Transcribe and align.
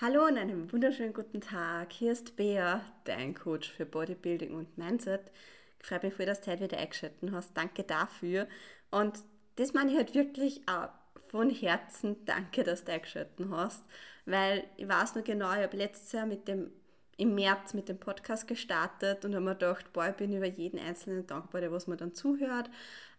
Hallo 0.00 0.26
und 0.26 0.38
einen 0.38 0.72
wunderschönen 0.72 1.12
guten 1.12 1.40
Tag. 1.40 1.92
Hier 1.92 2.12
ist 2.12 2.36
Bea, 2.36 2.82
dein 3.02 3.34
Coach 3.34 3.68
für 3.68 3.84
Bodybuilding 3.84 4.54
und 4.54 4.78
Mindset. 4.78 5.32
Ich 5.80 5.86
freue 5.88 5.98
mich 6.04 6.14
voll, 6.14 6.24
dass 6.26 6.40
du 6.40 6.52
heute 6.52 6.62
wieder 6.62 6.78
eingeschaltet 6.78 7.32
hast. 7.32 7.56
Danke 7.56 7.82
dafür. 7.82 8.46
Und 8.92 9.18
das 9.56 9.72
meine 9.72 9.90
ich 9.90 9.96
halt 9.96 10.14
wirklich 10.14 10.60
auch 10.68 10.90
von 11.26 11.50
Herzen 11.50 12.24
danke, 12.26 12.62
dass 12.62 12.84
du 12.84 12.92
eingeschaltet 12.92 13.44
hast, 13.50 13.82
weil 14.24 14.62
ich 14.76 14.86
weiß 14.86 15.16
noch 15.16 15.24
genau, 15.24 15.52
ich 15.54 15.64
habe 15.64 15.76
letztes 15.76 16.12
Jahr 16.12 16.26
mit 16.26 16.46
dem 16.46 16.70
im 17.16 17.34
März 17.34 17.74
mit 17.74 17.88
dem 17.88 17.98
Podcast 17.98 18.46
gestartet 18.46 19.24
und 19.24 19.34
habe 19.34 19.44
mir 19.44 19.54
gedacht, 19.54 19.92
boah, 19.92 20.08
ich 20.08 20.14
bin 20.14 20.32
über 20.32 20.46
jeden 20.46 20.78
Einzelnen 20.78 21.26
dankbar, 21.26 21.60
der 21.60 21.72
was 21.72 21.88
mir 21.88 21.96
dann 21.96 22.14
zuhört. 22.14 22.70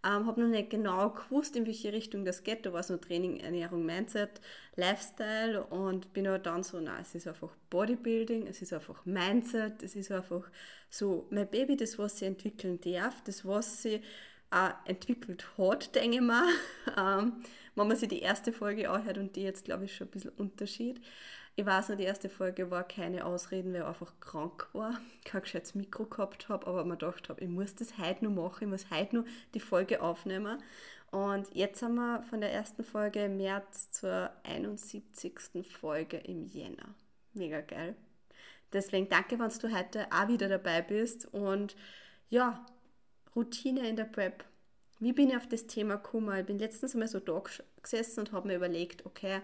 Ähm, 0.06 0.28
habe 0.28 0.42
noch 0.42 0.48
nicht 0.48 0.70
genau 0.70 1.10
gewusst, 1.10 1.56
in 1.58 1.66
welche 1.66 1.92
Richtung 1.92 2.24
das 2.24 2.44
geht. 2.44 2.66
Da 2.66 2.72
war 2.72 2.80
es 2.80 2.90
nur 2.90 3.02
Training, 3.02 3.42
Ernährung, 3.42 3.86
Mindset, 3.86 4.40
Lifestyle 4.76 5.64
und 5.66 6.14
bin 6.14 6.26
aber 6.28 6.40
dann 6.40 6.64
so, 6.64 6.80
nein, 6.80 7.02
es 7.02 7.16
ist 7.16 7.28
einfach 7.28 7.50
Bodybuilding, 7.70 8.48
es 8.48 8.62
ist 8.62 8.71
einfach 8.71 9.06
Mindset, 9.06 9.84
es 9.84 9.96
ist 9.96 10.12
einfach 10.12 10.50
so 10.90 11.28
mein 11.32 11.50
Baby, 11.50 11.76
das, 11.76 12.00
was 12.00 12.20
sie 12.20 12.26
entwickeln 12.26 12.80
darf, 12.80 13.21
das, 13.26 13.46
was 13.46 13.82
sie 13.82 14.02
auch 14.52 14.71
entwickelt 14.86 15.46
hat, 15.57 15.93
denke 15.96 16.18
ich 16.18 16.21
mal. 16.21 16.48
ähm, 16.98 17.43
wenn 17.76 17.88
man 17.88 17.98
sich 17.98 18.10
die 18.10 18.20
erste 18.20 18.52
Folge 18.52 18.90
anhört 18.90 19.18
und 19.18 19.36
die 19.36 19.43
jetzt, 19.43 19.66
glaube 19.66 19.86
ich, 19.86 19.96
schon 19.96 20.07
ein 20.07 20.12
bisschen 20.12 20.32
Unterschied. 20.32 21.02
Ich 21.60 21.66
weiß 21.66 21.90
noch, 21.90 21.98
die 21.98 22.06
erste 22.06 22.30
Folge 22.30 22.72
war 22.72 22.88
keine 22.88 23.26
Ausreden, 23.26 23.74
weil 23.74 23.82
ich 23.82 23.86
einfach 23.86 24.14
krank 24.22 24.70
war, 24.72 24.98
kein 25.26 25.42
gescheites 25.42 25.76
Mikro 25.76 26.06
gehabt 26.06 26.48
habe, 26.48 26.66
aber 26.66 26.86
mir 26.86 26.96
gedacht 26.96 27.28
habe, 27.28 27.44
ich 27.44 27.50
muss 27.50 27.76
das 27.76 27.98
heute 27.98 28.24
noch 28.24 28.32
machen, 28.32 28.64
ich 28.64 28.70
muss 28.70 28.90
heute 28.90 29.18
noch 29.18 29.26
die 29.54 29.60
Folge 29.60 30.02
aufnehmen. 30.02 30.64
Und 31.12 31.54
jetzt 31.54 31.82
haben 31.82 31.96
wir 31.96 32.23
von 32.30 32.40
der 32.40 32.54
ersten 32.54 32.86
Folge 32.86 33.26
im 33.26 33.36
März 33.36 33.92
zur 33.92 34.32
71. 34.44 35.38
Folge 35.70 36.16
im 36.20 36.45
Jänner. 36.45 36.95
Mega 37.34 37.60
geil. 37.60 37.98
Deswegen 38.72 39.10
danke, 39.10 39.38
wenn 39.38 39.50
du 39.50 39.78
heute 39.78 40.08
auch 40.14 40.30
wieder 40.30 40.48
dabei 40.48 40.82
bist. 40.82 41.26
Und 41.34 41.76
ja, 42.30 42.66
Routine 43.36 43.86
in 43.86 43.98
der 43.98 44.06
Prep. 44.06 44.46
Wie 45.00 45.12
bin 45.12 45.28
ich 45.28 45.36
auf 45.36 45.48
das 45.50 45.68
Thema 45.68 45.98
gekommen? 45.98 46.40
Ich 46.40 46.46
bin 46.46 46.58
letztens 46.58 46.94
einmal 46.94 47.10
so 47.10 47.20
da 47.20 47.44
gesessen 47.82 48.22
und 48.22 48.32
habe 48.32 48.48
mir 48.48 48.56
überlegt, 48.56 49.06
okay, 49.06 49.42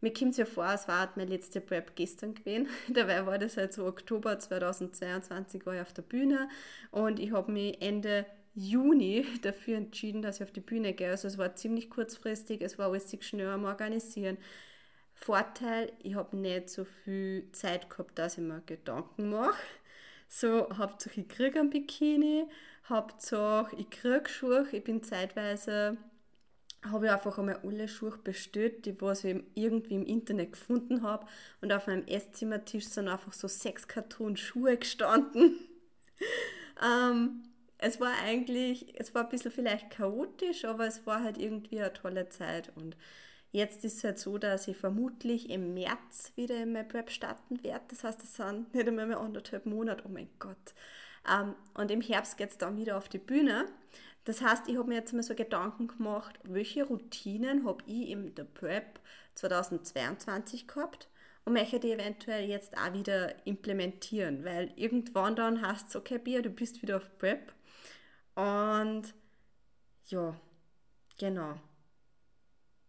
mir 0.00 0.12
kommt 0.12 0.32
es 0.32 0.36
ja 0.36 0.44
vor, 0.44 0.72
es 0.72 0.86
war 0.86 1.00
halt 1.00 1.16
meine 1.16 1.30
letzte 1.30 1.60
Prep 1.60 1.96
gestern 1.96 2.34
gewesen. 2.34 2.68
Dabei 2.88 3.26
war 3.26 3.38
das 3.38 3.56
halt 3.56 3.72
so 3.72 3.86
Oktober 3.86 4.38
2022 4.38 5.66
war 5.66 5.74
ich 5.74 5.80
auf 5.80 5.92
der 5.92 6.02
Bühne 6.02 6.48
und 6.90 7.18
ich 7.18 7.32
habe 7.32 7.50
mich 7.52 7.80
Ende 7.82 8.26
Juni 8.54 9.26
dafür 9.42 9.76
entschieden, 9.78 10.22
dass 10.22 10.36
ich 10.36 10.42
auf 10.42 10.52
die 10.52 10.60
Bühne 10.60 10.92
gehe. 10.94 11.10
Also 11.10 11.28
es 11.28 11.38
war 11.38 11.54
ziemlich 11.56 11.90
kurzfristig, 11.90 12.62
es 12.62 12.78
war 12.78 12.88
alles 12.90 13.14
schnell 13.20 13.48
am 13.48 13.64
Organisieren. 13.64 14.38
Vorteil, 15.14 15.92
ich 16.02 16.14
habe 16.14 16.36
nicht 16.36 16.70
so 16.70 16.84
viel 16.84 17.50
Zeit 17.52 17.90
gehabt, 17.90 18.18
dass 18.18 18.38
ich 18.38 18.44
mir 18.44 18.62
Gedanken 18.66 19.30
mache. 19.30 19.56
So, 20.28 20.68
Hauptsache 20.76 21.20
ich 21.20 21.28
kriege 21.28 21.58
ein 21.58 21.70
Bikini, 21.70 22.46
Hauptsache 22.88 23.74
ich 23.76 23.90
kriege 23.90 24.28
Schuhe. 24.28 24.66
Ich 24.72 24.84
bin 24.84 25.02
zeitweise 25.02 25.96
habe 26.84 27.06
ich 27.06 27.12
einfach 27.12 27.38
einmal 27.38 27.60
alle 27.64 27.88
Schuhe 27.88 28.16
bestellt, 28.22 28.86
die 28.86 29.00
was 29.00 29.24
ich 29.24 29.42
irgendwie 29.54 29.94
im 29.94 30.06
Internet 30.06 30.52
gefunden 30.52 31.02
habe. 31.02 31.26
Und 31.60 31.72
auf 31.72 31.86
meinem 31.86 32.06
Esszimmertisch 32.06 32.86
sind 32.86 33.08
einfach 33.08 33.32
so 33.32 33.48
sechs 33.48 33.88
Karton 33.88 34.36
Schuhe 34.36 34.76
gestanden. 34.76 35.56
ähm, 36.82 37.42
es 37.78 38.00
war 38.00 38.12
eigentlich, 38.24 38.94
es 38.98 39.14
war 39.14 39.24
ein 39.24 39.28
bisschen 39.28 39.52
vielleicht 39.52 39.90
chaotisch, 39.90 40.64
aber 40.64 40.86
es 40.86 41.06
war 41.06 41.22
halt 41.22 41.38
irgendwie 41.38 41.80
eine 41.80 41.92
tolle 41.92 42.28
Zeit. 42.28 42.72
Und 42.76 42.96
jetzt 43.50 43.84
ist 43.84 43.98
es 43.98 44.04
halt 44.04 44.18
so, 44.18 44.38
dass 44.38 44.68
ich 44.68 44.76
vermutlich 44.76 45.50
im 45.50 45.74
März 45.74 46.32
wieder 46.36 46.62
in 46.62 46.72
mein 46.72 46.88
Prep 46.88 47.10
starten 47.10 47.62
werde. 47.62 47.84
Das 47.88 48.04
heißt, 48.04 48.22
es 48.22 48.36
sind 48.36 48.72
nicht 48.74 48.86
einmal 48.86 49.06
mehr 49.06 49.20
anderthalb 49.20 49.66
Monate. 49.66 50.04
Oh 50.06 50.10
mein 50.10 50.28
Gott. 50.38 50.74
Ähm, 51.28 51.54
und 51.74 51.90
im 51.90 52.00
Herbst 52.00 52.36
geht 52.36 52.50
es 52.50 52.58
dann 52.58 52.76
wieder 52.76 52.96
auf 52.96 53.08
die 53.08 53.18
Bühne. 53.18 53.66
Das 54.28 54.42
heißt, 54.42 54.68
ich 54.68 54.76
habe 54.76 54.88
mir 54.88 54.96
jetzt 54.96 55.14
mal 55.14 55.22
so 55.22 55.34
Gedanken 55.34 55.88
gemacht, 55.88 56.38
welche 56.42 56.84
Routinen 56.84 57.64
habe 57.64 57.82
ich 57.86 58.10
in 58.10 58.34
der 58.34 58.44
Prep 58.44 59.00
2022 59.36 60.68
gehabt 60.68 61.08
und 61.46 61.54
möchte 61.54 61.80
die 61.80 61.92
eventuell 61.92 62.46
jetzt 62.46 62.76
auch 62.76 62.92
wieder 62.92 63.34
implementieren, 63.46 64.44
weil 64.44 64.70
irgendwann 64.76 65.34
dann 65.34 65.66
heißt 65.66 65.88
es, 65.88 65.96
okay, 65.96 66.18
Bia, 66.18 66.42
du 66.42 66.50
bist 66.50 66.82
wieder 66.82 66.98
auf 66.98 67.16
Prep 67.16 67.54
und 68.34 69.14
ja, 70.08 70.38
genau. 71.18 71.58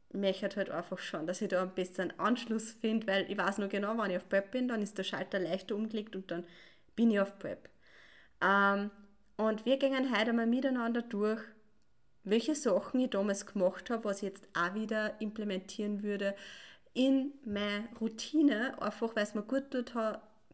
Ich 0.09 0.17
möchte 0.17 0.53
halt 0.57 0.71
einfach 0.71 0.99
schauen, 0.99 1.25
dass 1.25 1.41
ich 1.41 1.47
da 1.47 1.61
einen 1.61 1.73
besseren 1.73 2.19
Anschluss 2.19 2.73
finde, 2.73 3.07
weil 3.07 3.31
ich 3.31 3.37
weiß 3.37 3.59
nur 3.59 3.69
genau, 3.69 3.93
wann 3.95 4.11
ich 4.11 4.17
auf 4.17 4.27
Prep 4.27 4.51
bin, 4.51 4.67
dann 4.67 4.81
ist 4.81 4.97
der 4.97 5.05
Schalter 5.05 5.39
leichter 5.39 5.75
umgelegt 5.75 6.17
und 6.17 6.29
dann 6.31 6.45
bin 6.97 7.11
ich 7.11 7.21
auf 7.21 7.39
Prep. 7.39 7.69
Ähm, 8.41 8.91
und 9.39 9.65
wir 9.65 9.77
gehen 9.77 10.13
heute 10.13 10.33
mal 10.33 10.45
miteinander 10.45 11.01
durch, 11.01 11.41
welche 12.25 12.55
Sachen 12.55 12.99
ich 12.99 13.09
damals 13.09 13.45
gemacht 13.45 13.89
habe, 13.89 14.03
was 14.03 14.17
ich 14.17 14.23
jetzt 14.23 14.49
auch 14.53 14.73
wieder 14.73 15.21
implementieren 15.21 16.03
würde 16.03 16.35
in 16.93 17.31
meine 17.45 17.87
Routine, 18.01 18.75
einfach 18.81 19.15
weil 19.15 19.23
es 19.23 19.35
mir 19.35 19.43
gut, 19.43 19.71
tut, 19.71 19.93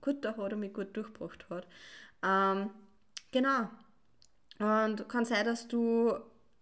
gut 0.02 0.24
da 0.24 0.38
hat 0.38 0.54
und 0.54 0.60
mich 0.60 0.72
gut 0.72 0.96
durchgebracht 0.96 1.50
hat. 1.50 1.68
Ähm, 2.24 2.70
genau. 3.32 3.70
Und 4.60 5.10
kann 5.10 5.26
sein, 5.26 5.46
dass 5.46 5.68
du 5.68 6.14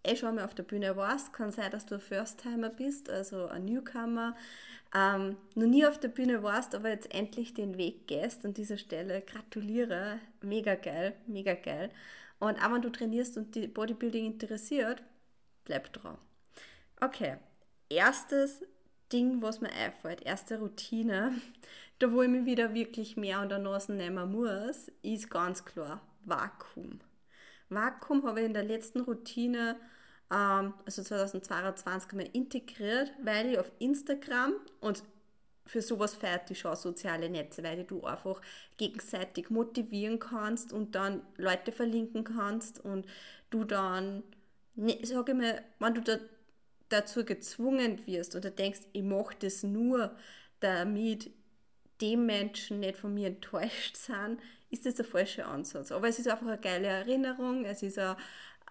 eh 0.03 0.15
schon 0.15 0.35
mal 0.35 0.45
auf 0.45 0.53
der 0.53 0.63
Bühne 0.63 0.95
warst, 0.95 1.33
kann 1.33 1.51
sein, 1.51 1.71
dass 1.71 1.85
du 1.85 1.95
ein 1.95 2.01
First-Timer 2.01 2.69
bist, 2.69 3.09
also 3.09 3.47
ein 3.47 3.65
Newcomer, 3.65 4.35
ähm, 4.95 5.37
noch 5.55 5.67
nie 5.67 5.85
auf 5.85 5.99
der 5.99 6.09
Bühne 6.09 6.43
warst, 6.43 6.75
aber 6.75 6.89
jetzt 6.89 7.13
endlich 7.13 7.53
den 7.53 7.77
Weg 7.77 8.07
gehst. 8.07 8.45
An 8.45 8.53
dieser 8.53 8.77
Stelle 8.77 9.21
gratuliere, 9.21 10.19
mega 10.41 10.75
geil, 10.75 11.15
mega 11.25 11.55
geil. 11.55 11.89
Und 12.39 12.63
auch 12.63 12.73
wenn 12.73 12.81
du 12.81 12.91
trainierst 12.91 13.37
und 13.37 13.55
die 13.55 13.67
Bodybuilding 13.67 14.25
interessiert, 14.25 15.01
bleib 15.65 15.91
dran. 15.93 16.17
Okay, 17.01 17.37
erstes 17.89 18.61
Ding, 19.11 19.41
was 19.41 19.61
mir 19.61 19.71
einfällt, 19.71 20.21
erste 20.21 20.59
Routine, 20.59 21.33
da 21.99 22.11
wo 22.11 22.21
ich 22.21 22.29
mich 22.29 22.45
wieder 22.45 22.73
wirklich 22.73 23.17
mehr 23.17 23.39
an 23.39 23.49
der 23.49 23.59
Nase 23.59 23.93
nehmen 23.93 24.31
muss, 24.31 24.91
ist 25.01 25.29
ganz 25.29 25.65
klar 25.65 26.01
Vakuum. 26.25 26.99
Vakuum 27.69 28.25
habe 28.25 28.41
ich 28.41 28.45
in 28.45 28.53
der 28.53 28.63
letzten 28.63 29.01
Routine 29.01 29.77
ähm, 30.31 30.73
also 30.85 31.03
2022 31.03 32.13
mal 32.13 32.29
integriert, 32.33 33.11
weil 33.23 33.51
ich 33.51 33.59
auf 33.59 33.71
Instagram 33.79 34.53
und 34.81 35.03
für 35.65 35.81
sowas 35.81 36.15
feiert 36.15 36.51
ich 36.51 36.59
schon 36.59 36.75
soziale 36.75 37.29
Netze, 37.29 37.63
weil 37.63 37.83
du 37.85 38.03
einfach 38.03 38.41
gegenseitig 38.77 39.49
motivieren 39.49 40.19
kannst 40.19 40.73
und 40.73 40.95
dann 40.95 41.21
Leute 41.37 41.71
verlinken 41.71 42.23
kannst 42.23 42.83
und 42.83 43.05
du 43.49 43.63
dann, 43.63 44.23
ne, 44.75 44.99
sag 45.03 45.29
ich 45.29 45.35
mal, 45.35 45.63
wenn 45.79 45.93
du 45.93 46.01
da, 46.01 46.17
dazu 46.89 47.23
gezwungen 47.23 48.05
wirst 48.05 48.35
oder 48.35 48.49
denkst, 48.49 48.81
ich 48.91 49.03
mache 49.03 49.35
das 49.39 49.63
nur, 49.63 50.15
damit 50.59 51.31
die 52.03 52.17
Menschen 52.17 52.81
nicht 52.81 52.97
von 52.97 53.13
mir 53.13 53.27
enttäuscht 53.27 53.95
sind, 53.95 54.41
ist 54.69 54.85
das 54.85 54.95
der 54.95 55.05
falsche 55.05 55.45
Ansatz. 55.45 55.91
Aber 55.91 56.09
es 56.09 56.19
ist 56.19 56.27
einfach 56.27 56.47
eine 56.47 56.57
geile 56.57 56.87
Erinnerung, 56.87 57.63
es 57.63 57.81
ist 57.81 57.97
eine, 57.97 58.17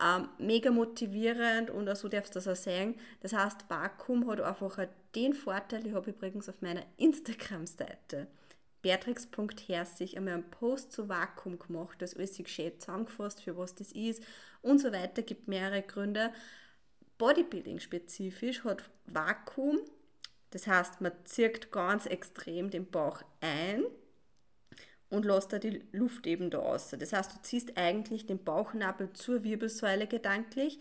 ähm, 0.03 0.29
mega 0.39 0.71
motivierend 0.71 1.71
und 1.71 1.89
auch 1.89 1.97
so 1.97 2.09
darfst 2.09 2.35
du 2.35 2.41
das 2.41 2.49
auch 2.49 2.57
sehen. 2.57 2.95
Das 3.21 3.33
heißt, 3.33 3.71
Vakuum 3.71 4.29
hat 4.29 4.41
einfach 4.43 4.87
den 5.15 5.33
Vorteil, 5.33 5.87
ich 5.87 5.95
habe 5.95 6.11
übrigens 6.11 6.49
auf 6.49 6.61
meiner 6.61 6.83
Instagram-Seite 6.99 8.27
beatrix.herzig 8.83 10.17
einmal 10.19 10.35
einen 10.35 10.51
Post 10.51 10.93
zu 10.93 11.09
Vakuum 11.09 11.59
gemacht, 11.59 12.03
das 12.03 12.15
alles 12.15 12.37
schön 12.47 12.79
zusammengefasst, 12.79 13.43
für 13.43 13.57
was 13.57 13.75
das 13.75 13.93
ist 13.93 14.23
und 14.61 14.79
so 14.79 14.93
weiter, 14.93 15.23
gibt 15.23 15.49
mehrere 15.49 15.83
Gründe. 15.83 16.33
Bodybuilding 17.17 17.79
spezifisch 17.79 18.65
hat 18.65 18.83
Vakuum, 19.07 19.79
das 20.53 20.67
heißt, 20.67 21.01
man 21.01 21.13
zirkt 21.25 21.73
ganz 21.73 22.07
extrem 22.07 22.71
den 22.71 22.91
Bauch 22.91 23.23
ein 23.41 23.85
und 25.11 25.25
lässt 25.25 25.53
da 25.53 25.59
die 25.59 25.83
Luft 25.93 26.27
eben 26.27 26.51
da 26.51 26.59
raus. 26.59 26.95
Das 26.99 27.13
heißt, 27.13 27.35
du 27.35 27.43
ziehst 27.43 27.77
eigentlich 27.77 28.27
den 28.27 28.43
Bauchnabel 28.43 29.13
zur 29.13 29.45
Wirbelsäule 29.45 30.07
gedanklich. 30.07 30.79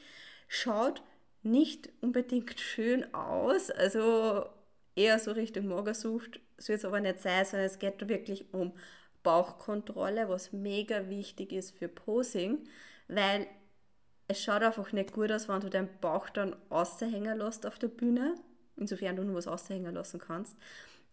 Schaut 0.48 1.02
nicht 1.44 1.90
unbedingt 2.02 2.60
schön 2.60 3.14
aus, 3.14 3.72
also 3.72 4.46
eher 4.96 5.18
so 5.20 5.32
Richtung 5.32 5.68
Magersucht 5.68 6.40
soll 6.58 6.76
es 6.76 6.86
aber 6.86 7.00
nicht 7.00 7.20
sein, 7.20 7.46
sondern 7.46 7.66
es 7.66 7.80
geht 7.80 8.08
wirklich 8.08 8.54
um 8.54 8.74
Bauchkontrolle, 9.24 10.30
was 10.30 10.52
mega 10.52 11.10
wichtig 11.10 11.52
ist 11.52 11.78
für 11.78 11.88
Posing, 11.88 12.68
weil 13.08 13.48
es 14.28 14.42
schaut 14.42 14.64
einfach 14.64 14.92
nicht 14.92 15.12
gut 15.12 15.32
aus, 15.32 15.50
wenn 15.50 15.60
du 15.60 15.70
deinen 15.70 15.90
Bauch 16.00 16.30
dann 16.30 16.56
aushängen 16.70 17.38
lässt 17.38 17.66
auf 17.66 17.80
der 17.80 17.90
Bühne, 17.90 18.36
insofern 18.82 19.16
du 19.16 19.24
nur 19.24 19.36
was 19.36 19.48
aushängen 19.48 19.94
lassen 19.94 20.20
kannst. 20.20 20.58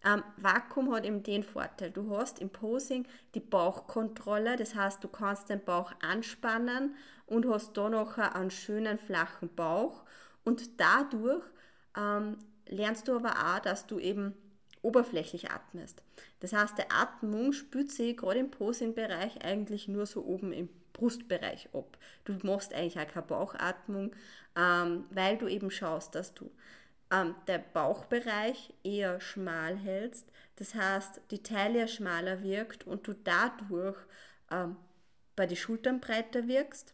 Ähm, 0.03 0.23
Vakuum 0.37 0.93
hat 0.93 1.05
eben 1.05 1.23
den 1.23 1.43
Vorteil, 1.43 1.91
du 1.91 2.15
hast 2.15 2.39
im 2.39 2.49
Posing 2.49 3.05
die 3.35 3.41
Bauchkontrolle, 3.41 4.55
das 4.55 4.75
heißt, 4.75 5.03
du 5.03 5.09
kannst 5.09 5.49
den 5.49 5.63
Bauch 5.63 5.91
anspannen 6.01 6.95
und 7.25 7.47
hast 7.47 7.75
da 7.75 7.89
noch 7.89 8.17
einen 8.17 8.51
schönen 8.51 8.97
flachen 8.97 9.53
Bauch 9.55 10.03
und 10.45 10.79
dadurch 10.79 11.43
ähm, 11.97 12.37
lernst 12.67 13.07
du 13.07 13.15
aber 13.15 13.31
auch, 13.31 13.59
dass 13.59 13.87
du 13.87 13.99
eben 13.99 14.33
oberflächlich 14.81 15.51
atmest. 15.51 16.01
Das 16.39 16.53
heißt, 16.53 16.77
die 16.77 16.89
Atmung 16.89 17.51
spürt 17.51 17.91
sich 17.91 18.15
gerade 18.15 18.39
im 18.39 18.51
Posing-Bereich 18.51 19.43
eigentlich 19.43 19.89
nur 19.89 20.05
so 20.05 20.23
oben 20.23 20.53
im 20.53 20.69
Brustbereich 20.93 21.69
ab. 21.73 21.97
Du 22.23 22.37
machst 22.43 22.73
eigentlich 22.73 22.99
auch 22.99 23.07
keine 23.07 23.25
Bauchatmung, 23.25 24.15
ähm, 24.55 25.05
weil 25.11 25.37
du 25.37 25.47
eben 25.47 25.71
schaust, 25.71 26.15
dass 26.15 26.33
du 26.33 26.49
ähm, 27.11 27.35
der 27.47 27.59
Bauchbereich 27.59 28.73
eher 28.83 29.19
schmal 29.21 29.77
hältst. 29.77 30.27
Das 30.57 30.75
heißt, 30.75 31.21
die 31.31 31.43
Taille 31.43 31.87
schmaler 31.87 32.43
wirkt 32.43 32.85
und 32.85 33.07
du 33.07 33.13
dadurch 33.13 33.97
ähm, 34.51 34.75
bei 35.35 35.45
den 35.47 35.57
Schultern 35.57 35.99
breiter 35.99 36.47
wirkst. 36.47 36.93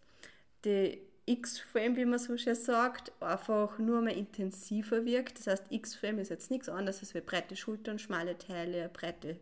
Die 0.63 1.01
X-Frame, 1.25 1.95
wie 1.95 2.05
man 2.05 2.19
so 2.19 2.37
schön 2.37 2.55
sagt, 2.55 3.11
einfach 3.19 3.79
nur 3.79 4.01
mehr 4.01 4.15
intensiver 4.15 5.05
wirkt. 5.05 5.39
Das 5.39 5.47
heißt, 5.47 5.71
X-Frame 5.71 6.19
ist 6.19 6.29
jetzt 6.29 6.51
nichts 6.51 6.69
anderes 6.69 6.99
als 6.99 7.15
wie 7.15 7.21
breite 7.21 7.55
Schultern, 7.55 7.97
schmale 7.97 8.37
Teile, 8.37 8.89
breite 8.89 9.39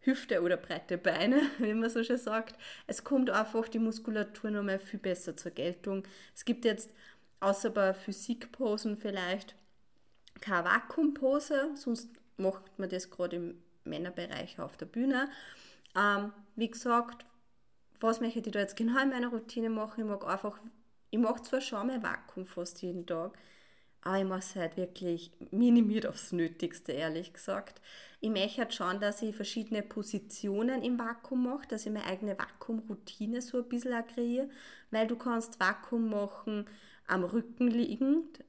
Hüfte 0.00 0.42
oder 0.42 0.58
breite 0.58 0.98
Beine, 0.98 1.40
wie 1.58 1.72
man 1.72 1.88
so 1.88 2.04
schön 2.04 2.18
sagt. 2.18 2.56
Es 2.86 3.04
kommt 3.04 3.30
einfach 3.30 3.68
die 3.68 3.78
Muskulatur 3.78 4.50
noch 4.50 4.62
mal 4.62 4.78
viel 4.78 5.00
besser 5.00 5.36
zur 5.36 5.52
Geltung. 5.52 6.04
Es 6.34 6.44
gibt 6.44 6.66
jetzt 6.66 6.92
außer 7.40 7.70
bei 7.70 7.94
Physikposen 7.94 8.98
vielleicht 8.98 9.56
keine 10.40 10.64
Vakuumpose, 10.64 11.70
sonst 11.76 12.08
macht 12.36 12.78
man 12.78 12.88
das 12.88 13.10
gerade 13.10 13.36
im 13.36 13.62
Männerbereich 13.84 14.58
auf 14.58 14.76
der 14.76 14.86
Bühne. 14.86 15.28
Ähm, 15.96 16.32
wie 16.56 16.70
gesagt, 16.70 17.24
was 18.00 18.20
möchte 18.20 18.40
ich 18.40 18.50
da 18.50 18.60
jetzt 18.60 18.76
genau 18.76 19.00
in 19.00 19.10
meiner 19.10 19.28
Routine 19.28 19.70
machen? 19.70 20.00
Ich 20.00 20.06
mag 20.06 20.26
einfach 20.26 20.58
ich 21.14 21.20
mache 21.20 21.42
zwar 21.42 21.60
schon 21.60 21.86
mal 21.86 22.02
Vakuum 22.02 22.44
fast 22.44 22.82
jeden 22.82 23.06
Tag, 23.06 23.38
aber 24.02 24.18
ich 24.18 24.24
mache 24.24 24.40
es 24.40 24.56
halt 24.56 24.76
wirklich 24.76 25.30
minimiert 25.52 26.06
aufs 26.06 26.32
Nötigste, 26.32 26.90
ehrlich 26.90 27.32
gesagt. 27.32 27.80
Ich 28.20 28.30
möchte 28.30 28.62
halt 28.62 28.74
schauen, 28.74 28.98
dass 28.98 29.22
ich 29.22 29.36
verschiedene 29.36 29.82
Positionen 29.82 30.82
im 30.82 30.98
Vakuum 30.98 31.44
mache, 31.44 31.68
dass 31.68 31.86
ich 31.86 31.92
meine 31.92 32.06
eigene 32.06 32.36
Vakuumroutine 32.36 33.42
so 33.42 33.58
ein 33.58 33.68
bisschen 33.68 34.04
kreiere, 34.08 34.48
weil 34.90 35.06
du 35.06 35.14
kannst 35.14 35.60
Vakuum 35.60 36.10
machen 36.10 36.64
am 37.06 37.22
Rücken 37.22 37.68
liegend, 37.68 38.40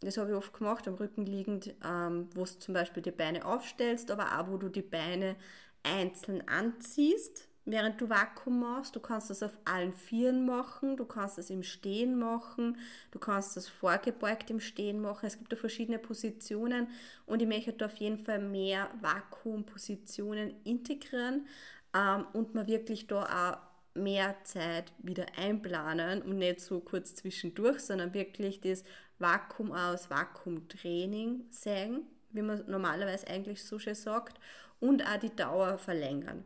das 0.00 0.18
habe 0.18 0.30
ich 0.30 0.36
oft 0.36 0.52
gemacht, 0.52 0.86
am 0.88 0.94
Rücken 0.94 1.24
liegend, 1.26 1.74
ähm, 1.84 2.28
wo 2.34 2.44
du 2.44 2.58
zum 2.58 2.74
Beispiel 2.74 3.02
die 3.02 3.10
Beine 3.10 3.44
aufstellst, 3.44 4.10
aber 4.10 4.38
auch 4.38 4.48
wo 4.48 4.56
du 4.56 4.68
die 4.68 4.82
Beine 4.82 5.36
einzeln 5.82 6.46
anziehst 6.48 7.48
während 7.66 8.00
du 8.00 8.08
Vakuum 8.08 8.60
machst. 8.60 8.96
Du 8.96 9.00
kannst 9.00 9.28
das 9.28 9.42
auf 9.42 9.58
allen 9.64 9.92
Vieren 9.92 10.46
machen, 10.46 10.96
du 10.96 11.04
kannst 11.04 11.36
das 11.36 11.50
im 11.50 11.62
Stehen 11.62 12.18
machen, 12.18 12.78
du 13.10 13.18
kannst 13.18 13.56
das 13.56 13.68
vorgebeugt 13.68 14.50
im 14.50 14.60
Stehen 14.60 15.00
machen. 15.00 15.26
Es 15.26 15.36
gibt 15.36 15.52
da 15.52 15.56
verschiedene 15.56 15.98
Positionen 15.98 16.88
und 17.26 17.42
ich 17.42 17.48
möchte 17.48 17.72
da 17.72 17.86
auf 17.86 17.96
jeden 17.96 18.18
Fall 18.18 18.38
mehr 18.38 18.88
Vakuumpositionen 19.02 20.54
integrieren 20.64 21.46
ähm, 21.94 22.24
und 22.32 22.54
man 22.54 22.66
wirklich 22.68 23.08
da 23.08 23.24
auch 23.24 23.58
mehr 23.96 24.36
Zeit 24.44 24.92
wieder 24.98 25.26
einplanen 25.36 26.22
und 26.22 26.38
nicht 26.38 26.60
so 26.60 26.80
kurz 26.80 27.14
zwischendurch, 27.14 27.80
sondern 27.80 28.14
wirklich 28.14 28.60
das 28.60 28.84
Vakuum 29.18 29.72
aus 29.72 30.10
Vakuumtraining 30.10 31.46
sehen, 31.50 32.06
wie 32.30 32.42
man 32.42 32.64
normalerweise 32.68 33.26
eigentlich 33.28 33.64
so 33.64 33.78
schön 33.78 33.94
sagt, 33.94 34.38
und 34.80 35.02
auch 35.02 35.16
die 35.18 35.34
Dauer 35.34 35.78
verlängern. 35.78 36.44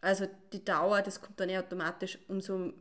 Also 0.00 0.26
die 0.52 0.64
Dauer, 0.64 1.02
das 1.02 1.20
kommt 1.20 1.40
dann 1.40 1.48
ja 1.48 1.60
automatisch 1.60 2.18
umso, 2.28 2.72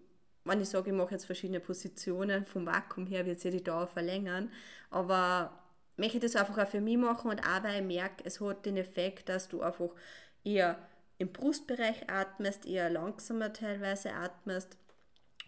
wenn 0.44 0.62
ich 0.62 0.70
sage, 0.70 0.90
ich 0.90 0.96
mache 0.96 1.12
jetzt 1.12 1.26
verschiedene 1.26 1.60
Positionen 1.60 2.46
vom 2.46 2.66
Vakuum 2.66 3.08
her, 3.08 3.26
wird 3.26 3.40
sich 3.40 3.52
die 3.52 3.64
Dauer 3.64 3.88
verlängern. 3.88 4.52
Aber 4.90 5.64
möchte 5.98 6.20
das 6.20 6.36
einfach 6.36 6.58
auch 6.58 6.68
für 6.68 6.82
mich 6.82 6.98
machen 6.98 7.32
und 7.32 7.40
auch 7.40 7.64
weil 7.64 7.82
ich 7.82 7.88
merke, 7.88 8.24
es 8.26 8.42
hat 8.42 8.66
den 8.66 8.78
Effekt, 8.78 9.30
dass 9.30 9.48
du 9.48 9.62
einfach 9.62 9.90
eher 10.44 10.78
im 11.18 11.32
Brustbereich 11.32 12.10
atmest, 12.10 12.66
eher 12.66 12.90
langsamer 12.90 13.54
teilweise 13.54 14.14
atmest 14.14 14.78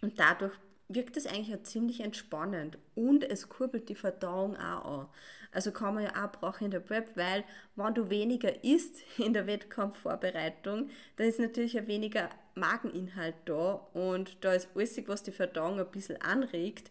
und 0.00 0.18
dadurch 0.18 0.54
wirkt 0.88 1.16
es 1.16 1.26
eigentlich 1.26 1.54
auch 1.56 1.62
ziemlich 1.62 2.00
entspannend 2.00 2.78
und 2.94 3.24
es 3.24 3.48
kurbelt 3.48 3.88
die 3.88 3.94
Verdauung 3.94 4.56
auch 4.56 5.00
an. 5.00 5.08
Also 5.52 5.72
kann 5.72 5.94
man 5.94 6.04
ja 6.04 6.24
auch 6.24 6.32
brauchen 6.32 6.66
in 6.66 6.70
der 6.70 6.80
Prep, 6.80 7.16
weil 7.16 7.44
wenn 7.76 7.94
du 7.94 8.10
weniger 8.10 8.62
isst 8.64 9.02
in 9.18 9.32
der 9.32 9.46
Wettkampfvorbereitung, 9.46 10.90
dann 11.16 11.26
ist 11.26 11.40
natürlich 11.40 11.78
ein 11.78 11.86
weniger 11.86 12.28
Mageninhalt 12.54 13.34
da 13.46 13.74
und 13.94 14.44
da 14.44 14.52
ist 14.52 14.68
alles, 14.74 15.08
was 15.08 15.22
die 15.22 15.32
Verdauung 15.32 15.78
ein 15.78 15.90
bisschen 15.90 16.20
anregt, 16.20 16.90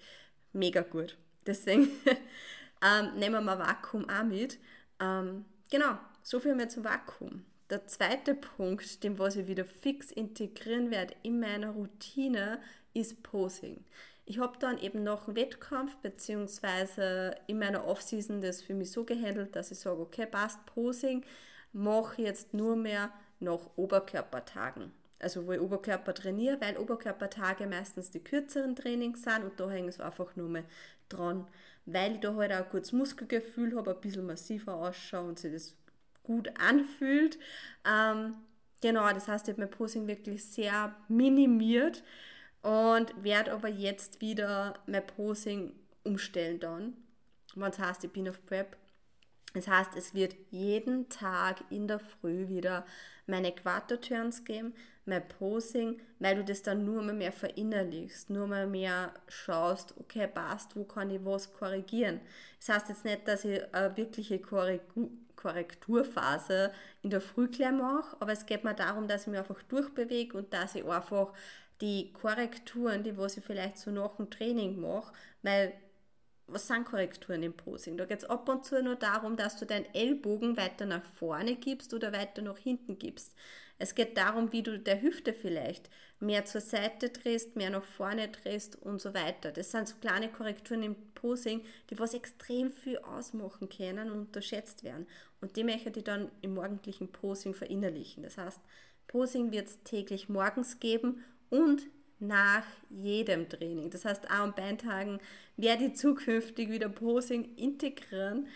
mega 0.54 0.82
gut. 0.82 1.18
Deswegen 1.46 1.90
ähm, 2.82 3.18
nehmen 3.18 3.44
wir 3.44 3.60
Vakuum 3.60 4.10
auch 4.10 4.24
mit. 4.24 4.58
Ähm, 5.00 5.46
genau, 5.70 5.98
so 6.24 6.40
viel 6.40 6.56
mehr 6.56 6.70
zum 6.70 6.84
Vakuum. 6.84 7.46
Der 7.70 7.88
zweite 7.88 8.36
Punkt, 8.36 9.04
den 9.04 9.18
was 9.18 9.36
ich 9.36 9.48
wieder 9.48 9.66
fix 9.66 10.12
integrieren 10.12 10.92
werde 10.92 11.16
in 11.24 11.40
meiner 11.40 11.72
Routine, 11.72 12.60
ist 12.96 13.22
Posing. 13.22 13.84
Ich 14.26 14.40
habe 14.40 14.58
dann 14.58 14.80
eben 14.80 15.04
noch 15.04 15.28
einen 15.28 15.36
Wettkampf, 15.36 15.96
beziehungsweise 15.98 17.36
in 17.46 17.60
meiner 17.60 17.86
Offseason 17.86 18.42
das 18.42 18.64
für 18.64 18.74
mich 18.74 18.92
so 18.92 19.04
gehandelt, 19.04 19.56
dass 19.56 19.70
ich 19.70 19.78
sage, 19.78 20.02
okay, 20.02 20.26
passt 20.26 20.66
Posing, 20.66 21.24
mache 21.74 22.24
jetzt 22.24 22.54
nur 22.54 22.76
mehr 22.76 23.12
nach 23.40 23.60
Oberkörpertagen. 23.76 24.92
Also 25.20 25.46
wo 25.46 25.52
ich 25.52 25.62
Oberkörper 25.62 26.14
trainiere, 26.14 26.60
weil 26.60 26.78
Oberkörpertage 26.78 27.68
meistens 27.68 28.10
die 28.10 28.24
kürzeren 28.24 28.76
Trainings 28.76 29.22
sind 29.24 29.44
und 29.44 29.60
da 29.60 29.70
hänge 29.70 29.90
ich 29.90 30.02
einfach 30.02 30.36
nur 30.36 30.50
mehr 30.50 30.66
dran, 31.08 31.48
weil 31.86 32.14
ich 32.16 32.20
da 32.20 32.36
halt 32.36 32.52
auch 32.52 32.66
ein 32.66 32.70
gutes 32.72 32.92
Muskelgefühl 32.92 33.76
habe, 33.76 33.94
ein 33.94 34.02
bisschen 34.02 34.26
massiver 34.26 34.74
ausschaue 34.74 35.30
und 35.30 35.40
sich 35.40 35.54
das 35.54 35.76
gut 36.24 36.50
anfühlt. 36.60 37.38
Ähm, 37.88 38.36
genau, 38.82 39.08
das 39.14 39.28
heißt, 39.28 39.48
ich 39.48 39.54
habe 39.54 39.62
mein 39.62 39.72
Posing 39.72 40.08
wirklich 40.08 40.44
sehr 40.44 40.96
minimiert 41.08 42.04
und 42.66 43.24
werde 43.24 43.54
aber 43.54 43.70
jetzt 43.70 44.22
wieder 44.22 44.74
mein 44.88 45.06
Posing 45.06 45.72
umstellen 46.04 46.60
dann. 46.60 46.94
Was 47.54 47.78
heißt, 47.78 48.04
ich 48.04 48.12
bin 48.12 48.28
auf 48.28 48.44
Prep. 48.48 48.76
Das 49.54 49.68
heißt, 49.68 49.92
es 49.96 50.16
wird 50.16 50.36
jeden 50.50 51.08
Tag 51.10 51.64
in 51.70 51.88
der 51.88 52.00
Früh 52.00 52.48
wieder 52.48 52.84
meine 53.28 53.50
Äquator-Turns 53.50 54.46
geben, 54.46 54.74
mein 55.06 55.28
Posing, 55.28 56.02
weil 56.18 56.38
du 56.38 56.44
das 56.44 56.64
dann 56.64 56.86
nur 56.86 57.04
mehr 57.04 57.32
verinnerlichst, 57.32 58.32
nur 58.32 58.48
mal 58.48 58.66
mehr 58.66 59.14
schaust, 59.28 59.94
okay, 60.00 60.28
passt, 60.28 60.76
wo 60.76 60.86
kann 60.86 61.12
ich 61.12 61.24
was 61.24 61.54
korrigieren. 61.54 62.20
Das 62.60 62.70
heißt 62.70 62.90
jetzt 62.90 63.06
nicht, 63.06 63.28
dass 63.28 63.46
ich 63.46 63.62
eine 63.76 63.96
wirkliche 63.96 64.42
Korrekturphase 65.36 66.74
in 67.04 67.12
der 67.12 67.22
Früh 67.22 67.48
gleich 67.48 67.72
mache, 67.72 68.18
aber 68.20 68.32
es 68.32 68.48
geht 68.48 68.64
mir 68.64 68.74
darum, 68.74 69.08
dass 69.08 69.22
ich 69.22 69.28
mich 69.28 69.40
einfach 69.40 69.62
durchbewege 69.64 70.36
und 70.36 70.52
dass 70.52 70.74
ich 70.74 70.84
einfach 70.84 71.32
die 71.82 72.14
Korrekturen, 72.14 73.04
die 73.04 73.18
was 73.18 73.38
ich 73.38 73.44
vielleicht 73.44 73.78
so 73.78 73.92
nach 73.92 74.16
dem 74.16 74.30
Training 74.30 74.80
mache, 74.80 75.14
weil 75.42 75.74
was 76.48 76.68
sind 76.68 76.86
Korrekturen 76.86 77.42
im 77.42 77.54
Posing? 77.54 77.98
Da 77.98 78.06
geht 78.06 78.20
es 78.20 78.30
ab 78.30 78.48
und 78.50 78.66
zu 78.66 78.82
nur 78.84 78.96
darum, 78.96 79.36
dass 79.36 79.58
du 79.58 79.66
deinen 79.66 79.94
Ellbogen 79.96 80.58
weiter 80.58 80.86
nach 80.86 81.04
vorne 81.04 81.56
gibst 81.56 81.94
oder 81.94 82.14
weiter 82.14 82.42
nach 82.42 82.58
hinten 82.58 83.00
gibst. 83.00 83.34
Es 83.78 83.96
geht 83.96 84.16
darum, 84.16 84.52
wie 84.52 84.64
du 84.64 84.80
der 84.80 85.02
Hüfte 85.02 85.34
vielleicht 85.34 85.90
mehr 86.20 86.46
zur 86.46 86.62
Seite 86.62 87.10
drehst, 87.10 87.56
mehr 87.56 87.72
nach 87.72 87.84
vorne 87.84 88.30
drehst 88.30 88.82
und 88.82 89.02
so 89.02 89.14
weiter. 89.14 89.52
Das 89.52 89.72
sind 89.72 89.88
so 89.88 89.96
kleine 90.00 90.32
Korrekturen 90.32 90.84
im 90.84 90.96
Posing, 91.14 91.62
die 91.90 92.00
was 92.00 92.14
extrem 92.14 92.72
viel 92.72 93.00
ausmachen 93.00 93.68
können 93.68 94.12
und 94.12 94.20
unterschätzt 94.20 94.84
werden. 94.84 95.08
Und 95.42 95.58
die 95.58 95.64
möchte 95.64 95.92
ich 95.98 96.06
dann 96.06 96.32
im 96.42 96.54
morgendlichen 96.54 97.12
Posing 97.12 97.54
verinnerlichen. 97.54 98.24
Das 98.24 98.38
heißt, 98.38 98.62
Posing 99.08 99.52
wird 99.52 99.68
es 99.68 99.84
täglich 99.84 100.30
morgens 100.30 100.80
geben 100.80 101.24
und 101.50 101.84
nach 102.20 102.64
jedem 102.90 103.50
Training. 103.50 103.90
Das 103.90 104.06
heißt, 104.06 104.30
Arm- 104.32 104.50
und 104.50 104.56
Beintagen 104.56 105.20
werde 105.58 105.86
ich 105.86 105.96
zukünftig 105.96 106.70
wieder 106.70 106.90
Posing 106.90 107.56
integrieren 107.56 108.48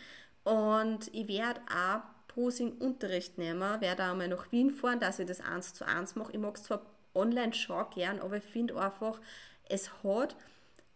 und 0.44 1.14
ich 1.14 1.28
werde 1.28 1.62
auch 1.70 2.02
Posing-Unterricht 2.30 3.38
nehmen, 3.38 3.82
werde 3.82 4.06
auch 4.06 4.16
mal 4.16 4.28
nach 4.28 4.52
Wien 4.52 4.72
fahren, 4.72 5.00
dass 5.00 5.20
ich 5.20 5.26
das 5.26 5.42
eins 5.42 5.74
zu 5.74 5.86
eins 5.86 6.16
mache. 6.16 6.32
Ich 6.32 6.40
mag 6.40 6.56
es 6.56 6.64
zwar 6.64 6.82
online 7.14 7.54
schon 7.54 7.86
gern, 7.90 8.20
aber 8.20 8.38
ich 8.38 8.44
finde 8.44 8.80
einfach, 8.82 9.20
es 9.68 9.92
hat 10.04 10.36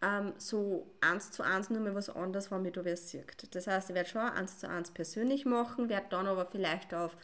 ähm, 0.01 0.33
so 0.37 0.95
eins 1.01 1.31
zu 1.31 1.43
eins 1.43 1.69
nur 1.69 1.81
mal 1.81 1.95
was 1.95 2.09
anderes, 2.09 2.51
wenn 2.51 2.61
mich 2.61 2.73
da 2.73 2.85
wer 2.85 2.97
sieht. 2.97 3.53
Das 3.55 3.67
heißt, 3.67 3.89
ich 3.89 3.95
werde 3.95 4.09
schon 4.09 4.21
eins 4.21 4.59
zu 4.59 4.69
eins 4.69 4.91
persönlich 4.91 5.45
machen, 5.45 5.89
werde 5.89 6.07
dann 6.09 6.27
aber 6.27 6.45
vielleicht 6.45 6.93
auf 6.93 7.17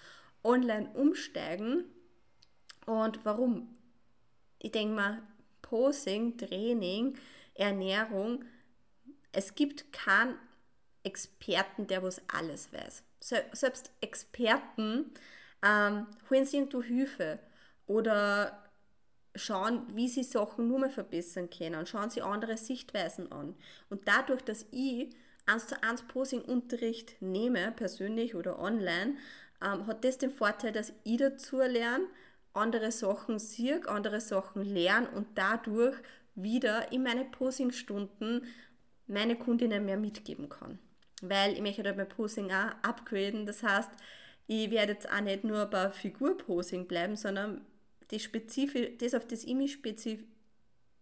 online 0.43 0.89
umsteigen. 0.93 1.85
Und 2.85 3.23
warum? 3.25 3.73
Ich 4.59 4.71
denke 4.71 4.93
mal, 4.93 5.21
Posing, 5.61 6.37
Training, 6.37 7.17
Ernährung, 7.55 8.45
es 9.31 9.55
gibt 9.55 9.91
keinen 9.93 10.35
Experten, 11.03 11.87
der 11.87 12.03
was 12.03 12.21
alles 12.33 12.69
weiß. 12.73 13.03
Selbst 13.19 13.91
Experten 14.01 15.11
ähm, 15.63 16.07
holen 16.29 16.45
sich 16.45 16.55
irgendwo 16.55 16.81
Hilfe 16.81 17.39
oder 17.85 18.69
schauen, 19.35 19.85
wie 19.95 20.07
sie 20.07 20.23
Sachen 20.23 20.67
nur 20.67 20.79
mehr 20.79 20.89
verbessern 20.89 21.49
können, 21.49 21.85
schauen 21.85 22.09
sie 22.09 22.21
andere 22.21 22.57
Sichtweisen 22.57 23.31
an. 23.31 23.55
Und 23.89 24.07
dadurch, 24.07 24.41
dass 24.41 24.65
ich 24.71 25.09
eins 25.45 25.67
zu 25.67 25.81
eins 25.83 26.03
Posing-Unterricht 26.03 27.21
nehme, 27.21 27.71
persönlich 27.71 28.35
oder 28.35 28.59
online, 28.59 29.17
ähm, 29.61 29.87
hat 29.87 30.03
das 30.03 30.17
den 30.17 30.31
Vorteil, 30.31 30.71
dass 30.71 30.93
ich 31.03 31.17
dazu 31.17 31.59
lerne, 31.59 32.05
andere 32.59 32.91
Sachen 32.91 33.39
sehe, 33.39 33.87
andere 33.87 34.21
Sachen 34.21 34.63
lerne 34.63 35.09
und 35.11 35.27
dadurch 35.35 35.95
wieder 36.35 36.91
in 36.91 37.03
meine 37.03 37.25
Posingstunden 37.25 38.45
meine 39.07 39.35
Kundinnen 39.35 39.85
mehr 39.85 39.97
mitgeben 39.97 40.49
kann. 40.49 40.79
Weil 41.21 41.53
ich 41.53 41.61
möchte 41.61 41.83
halt 41.83 41.97
mein 41.97 42.07
Posing 42.07 42.51
auch 42.51 42.71
upgraden. 42.81 43.45
Das 43.45 43.63
heißt, 43.63 43.89
ich 44.47 44.71
werde 44.71 44.93
jetzt 44.93 45.11
auch 45.11 45.21
nicht 45.21 45.43
nur 45.43 45.65
bei 45.65 45.89
Figurposing 45.89 46.87
bleiben, 46.87 47.15
sondern 47.15 47.65
die 48.11 48.97
das, 48.97 49.13
auf 49.13 49.27
das 49.27 49.43
ich 49.43 49.55
mich 49.55 49.73
spezif 49.73 50.23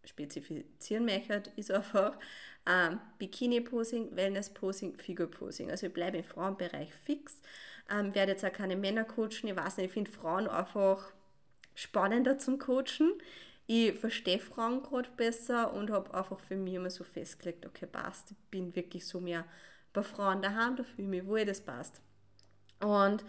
spezifizieren 0.04 1.04
möchte, 1.06 1.44
ist 1.58 1.70
einfach 1.70 2.18
ähm, 2.66 3.00
Bikini-Posing, 3.20 4.16
Wellness-Posing, 4.16 4.96
Figur-Posing. 4.96 5.70
Also 5.70 5.88
ich 5.88 5.94
bleibe 5.94 6.18
im 6.18 6.24
Frauenbereich 6.24 6.94
fix, 6.94 7.42
ähm, 7.90 8.16
werde 8.16 8.32
jetzt 8.32 8.46
auch 8.46 8.54
keine 8.54 8.76
Männer 8.76 9.04
coachen. 9.04 9.50
Ich 9.50 9.56
weiß 9.56 9.78
nicht, 9.78 9.88
ich 9.88 9.92
finde 9.92 10.12
Frauen 10.12 10.48
einfach 10.48 11.12
spannender 11.78 12.40
zum 12.40 12.58
Coachen. 12.58 13.14
Ich 13.68 13.94
verstehe 13.94 14.40
Frauen 14.40 14.82
gerade 14.82 15.10
besser 15.16 15.74
und 15.74 15.92
habe 15.92 16.14
einfach 16.14 16.40
für 16.40 16.56
mich 16.56 16.74
immer 16.74 16.90
so 16.90 17.04
festgelegt, 17.04 17.66
okay, 17.66 17.86
passt, 17.86 18.32
ich 18.32 18.38
bin 18.50 18.76
wirklich 18.76 19.06
so 19.06 19.20
mehr 19.20 19.46
bei 19.94 20.02
Frauen 20.02 20.42
daheim, 20.42 20.76
da 20.76 20.84
fühle 20.84 21.04
ich 21.04 21.10
mich 21.10 21.26
wohl, 21.26 21.46
das 21.46 21.62
passt. 21.62 22.02
Und 22.80 23.24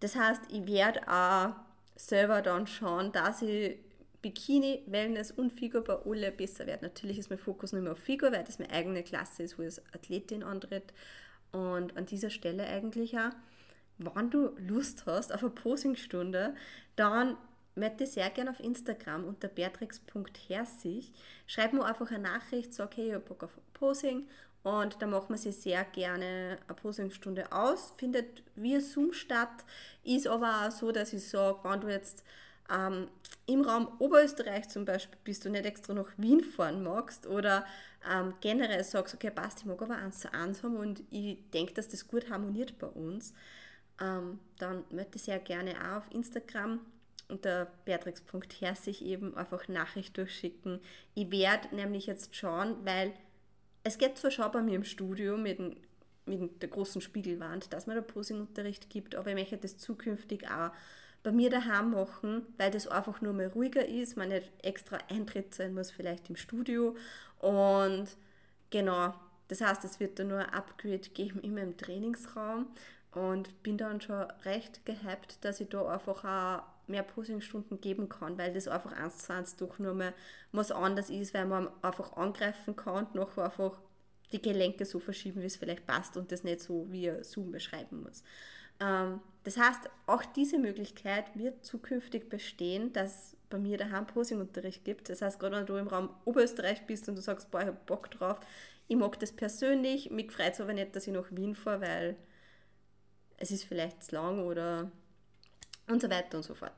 das 0.00 0.16
heißt, 0.16 0.42
ich 0.50 0.66
werde 0.66 1.06
auch 1.08 1.54
selber 1.94 2.42
dann 2.42 2.66
schauen, 2.66 3.12
dass 3.12 3.42
ich 3.42 3.78
Bikini, 4.20 4.82
Wellness 4.86 5.30
und 5.30 5.52
Figur 5.52 5.84
bei 5.84 5.94
alle 5.94 6.32
besser 6.32 6.66
werde. 6.66 6.86
Natürlich 6.86 7.18
ist 7.18 7.30
mein 7.30 7.38
Fokus 7.38 7.72
nicht 7.72 7.82
mehr 7.82 7.92
auf 7.92 7.98
Figur, 7.98 8.32
weil 8.32 8.42
das 8.42 8.58
meine 8.58 8.72
eigene 8.72 9.04
Klasse 9.04 9.44
ist, 9.44 9.58
wo 9.58 9.62
ich 9.62 9.68
als 9.68 9.82
Athletin 9.94 10.42
antritt. 10.42 10.92
Und 11.52 11.96
an 11.96 12.06
dieser 12.06 12.30
Stelle 12.30 12.66
eigentlich 12.66 13.16
auch, 13.16 13.30
wenn 13.98 14.30
du 14.30 14.56
Lust 14.58 15.06
hast 15.06 15.32
auf 15.32 15.42
eine 15.42 15.50
Posingstunde, 15.50 16.54
dann 16.96 17.36
möchte 17.76 18.06
sehr 18.06 18.30
gerne 18.30 18.50
auf 18.50 18.60
Instagram 18.60 19.24
unter 19.24 19.48
beatrix.herzig. 19.48 21.12
Schreib 21.46 21.72
mir 21.72 21.84
einfach 21.84 22.10
eine 22.10 22.20
Nachricht, 22.20 22.74
sag, 22.74 22.96
hey, 22.96 23.08
ich 23.08 23.14
habe 23.14 23.24
Bock 23.24 23.44
auf 23.44 23.58
Posing 23.74 24.26
und 24.62 25.00
da 25.00 25.06
macht 25.06 25.30
man 25.30 25.38
sich 25.38 25.56
sehr 25.56 25.84
gerne 25.84 26.58
eine 26.66 26.74
Posingstunde 26.74 27.52
aus. 27.52 27.92
Findet 27.98 28.42
via 28.56 28.80
Zoom 28.80 29.12
statt, 29.12 29.64
ist 30.02 30.26
aber 30.26 30.66
auch 30.66 30.72
so, 30.72 30.90
dass 30.90 31.12
ich 31.12 31.28
sage, 31.28 31.58
wenn 31.62 31.80
du 31.80 31.88
jetzt 31.88 32.24
ähm, 32.70 33.08
im 33.46 33.62
Raum 33.62 33.88
Oberösterreich 34.00 34.68
zum 34.68 34.84
Beispiel 34.84 35.18
bist 35.22 35.44
du 35.44 35.50
nicht 35.50 35.66
extra 35.66 35.94
nach 35.94 36.10
Wien 36.16 36.42
fahren 36.42 36.82
magst 36.82 37.26
oder 37.26 37.64
ähm, 38.10 38.34
generell 38.40 38.82
sagst, 38.82 39.14
okay, 39.14 39.30
passt, 39.30 39.60
ich 39.60 39.66
mag 39.66 39.80
aber 39.82 39.96
eins 39.96 40.18
zu 40.18 40.32
eins 40.32 40.62
haben 40.62 40.76
und 40.76 41.02
ich 41.10 41.38
denke, 41.50 41.74
dass 41.74 41.88
das 41.88 42.08
gut 42.08 42.28
harmoniert 42.30 42.78
bei 42.78 42.88
uns, 42.88 43.34
ähm, 44.00 44.40
dann 44.58 44.84
möchte 44.90 45.16
ich 45.16 45.22
sehr 45.22 45.38
gerne 45.38 45.74
auch 45.80 45.98
auf 45.98 46.10
Instagram 46.12 46.80
unter 47.28 47.66
beatrix.herzig 47.84 49.04
eben 49.04 49.36
einfach 49.36 49.68
Nachricht 49.68 50.16
durchschicken. 50.16 50.80
Ich 51.14 51.30
werde 51.30 51.74
nämlich 51.74 52.06
jetzt 52.06 52.34
schauen, 52.36 52.76
weil 52.84 53.12
es 53.82 53.98
geht 53.98 54.18
zwar 54.18 54.30
schon 54.30 54.50
bei 54.52 54.62
mir 54.62 54.76
im 54.76 54.84
Studio 54.84 55.36
mit, 55.36 55.58
mit 56.26 56.62
der 56.62 56.68
großen 56.68 57.00
Spiegelwand, 57.00 57.72
dass 57.72 57.86
man 57.86 57.96
da 57.96 58.02
Posingunterricht 58.02 58.90
gibt, 58.90 59.14
aber 59.14 59.30
ich 59.30 59.36
möchte 59.36 59.58
das 59.58 59.78
zukünftig 59.78 60.48
auch 60.50 60.70
bei 61.22 61.32
mir 61.32 61.50
daheim 61.50 61.90
machen, 61.90 62.46
weil 62.56 62.70
das 62.70 62.86
einfach 62.86 63.20
nur 63.20 63.32
mal 63.32 63.48
ruhiger 63.48 63.84
ist, 63.84 64.16
man 64.16 64.28
nicht 64.28 64.50
extra 64.62 64.98
Eintritt 65.08 65.54
sein 65.54 65.74
muss, 65.74 65.90
vielleicht 65.90 66.30
im 66.30 66.36
Studio. 66.36 66.96
Und 67.40 68.16
genau, 68.70 69.12
das 69.48 69.60
heißt, 69.60 69.84
es 69.84 69.98
wird 69.98 70.18
da 70.18 70.24
nur 70.24 70.38
ein 70.38 70.54
Upgrade 70.54 71.08
geben 71.14 71.40
in 71.40 71.54
meinem 71.54 71.76
Trainingsraum 71.76 72.66
und 73.12 73.62
bin 73.62 73.78
dann 73.78 74.00
schon 74.00 74.22
recht 74.44 74.84
gehypt, 74.86 75.44
dass 75.44 75.60
ich 75.60 75.68
da 75.68 75.88
einfach 75.88 76.24
auch 76.24 76.75
mehr 76.88 77.02
Posingstunden 77.02 77.80
geben 77.80 78.08
kann, 78.08 78.38
weil 78.38 78.52
das 78.52 78.68
einfach 78.68 78.92
eins 78.92 79.18
zu 79.18 79.32
eins 79.32 79.56
doch 79.56 79.78
nur 79.78 79.94
mal 79.94 80.14
was 80.52 80.70
anderes 80.70 81.10
ist, 81.10 81.34
weil 81.34 81.46
man 81.46 81.68
einfach 81.82 82.16
angreifen 82.16 82.76
kann 82.76 83.06
und 83.06 83.14
nachher 83.14 83.44
einfach 83.44 83.78
die 84.32 84.42
Gelenke 84.42 84.84
so 84.84 84.98
verschieben, 84.98 85.40
wie 85.42 85.46
es 85.46 85.56
vielleicht 85.56 85.86
passt 85.86 86.16
und 86.16 86.32
das 86.32 86.44
nicht 86.44 86.60
so 86.60 86.86
wie 86.90 87.10
ein 87.10 87.22
Zoom 87.22 87.52
beschreiben 87.52 88.02
muss. 88.02 88.22
Ähm, 88.80 89.20
das 89.44 89.56
heißt, 89.56 89.88
auch 90.06 90.24
diese 90.24 90.58
Möglichkeit 90.58 91.24
wird 91.34 91.64
zukünftig 91.64 92.28
bestehen, 92.28 92.92
dass 92.92 93.36
bei 93.48 93.58
mir 93.58 93.78
daheim 93.78 94.06
Posingunterricht 94.06 94.84
gibt. 94.84 95.08
Das 95.08 95.22
heißt, 95.22 95.38
gerade 95.38 95.56
wenn 95.56 95.66
du 95.66 95.76
im 95.76 95.86
Raum 95.86 96.10
Oberösterreich 96.24 96.84
bist 96.86 97.08
und 97.08 97.16
du 97.16 97.22
sagst, 97.22 97.50
boah, 97.50 97.60
ich 97.60 97.66
habe 97.68 97.78
Bock 97.86 98.10
drauf, 98.10 98.40
ich 98.88 98.96
mag 98.96 99.18
das 99.20 99.32
persönlich, 99.32 100.10
mich 100.10 100.32
freut 100.32 100.54
es 100.54 100.60
aber 100.60 100.72
nicht, 100.72 100.94
dass 100.94 101.06
ich 101.06 101.12
nach 101.12 101.30
Wien 101.30 101.54
fahre, 101.54 101.80
weil 101.80 102.16
es 103.38 103.50
ist 103.50 103.64
vielleicht 103.64 104.02
zu 104.02 104.14
lang 104.14 104.44
oder 104.44 104.90
und 105.88 106.02
so 106.02 106.10
weiter 106.10 106.38
und 106.38 106.42
so 106.42 106.54
fort. 106.54 106.74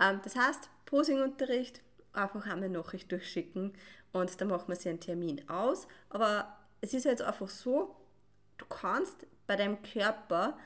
Ähm, 0.00 0.20
das 0.22 0.36
heißt, 0.36 0.68
Posingunterricht, 0.86 1.80
einfach 2.12 2.46
einmal 2.46 2.68
Nachricht 2.68 3.10
durchschicken 3.10 3.72
und 4.12 4.40
dann 4.40 4.48
macht 4.48 4.68
man 4.68 4.76
sich 4.76 4.88
einen 4.88 5.00
Termin 5.00 5.48
aus. 5.48 5.88
Aber 6.10 6.56
es 6.80 6.94
ist 6.94 7.04
jetzt 7.04 7.22
einfach 7.22 7.48
so, 7.48 7.96
du 8.58 8.66
kannst 8.66 9.26
bei 9.46 9.56
deinem 9.56 9.82
Körper 9.82 10.56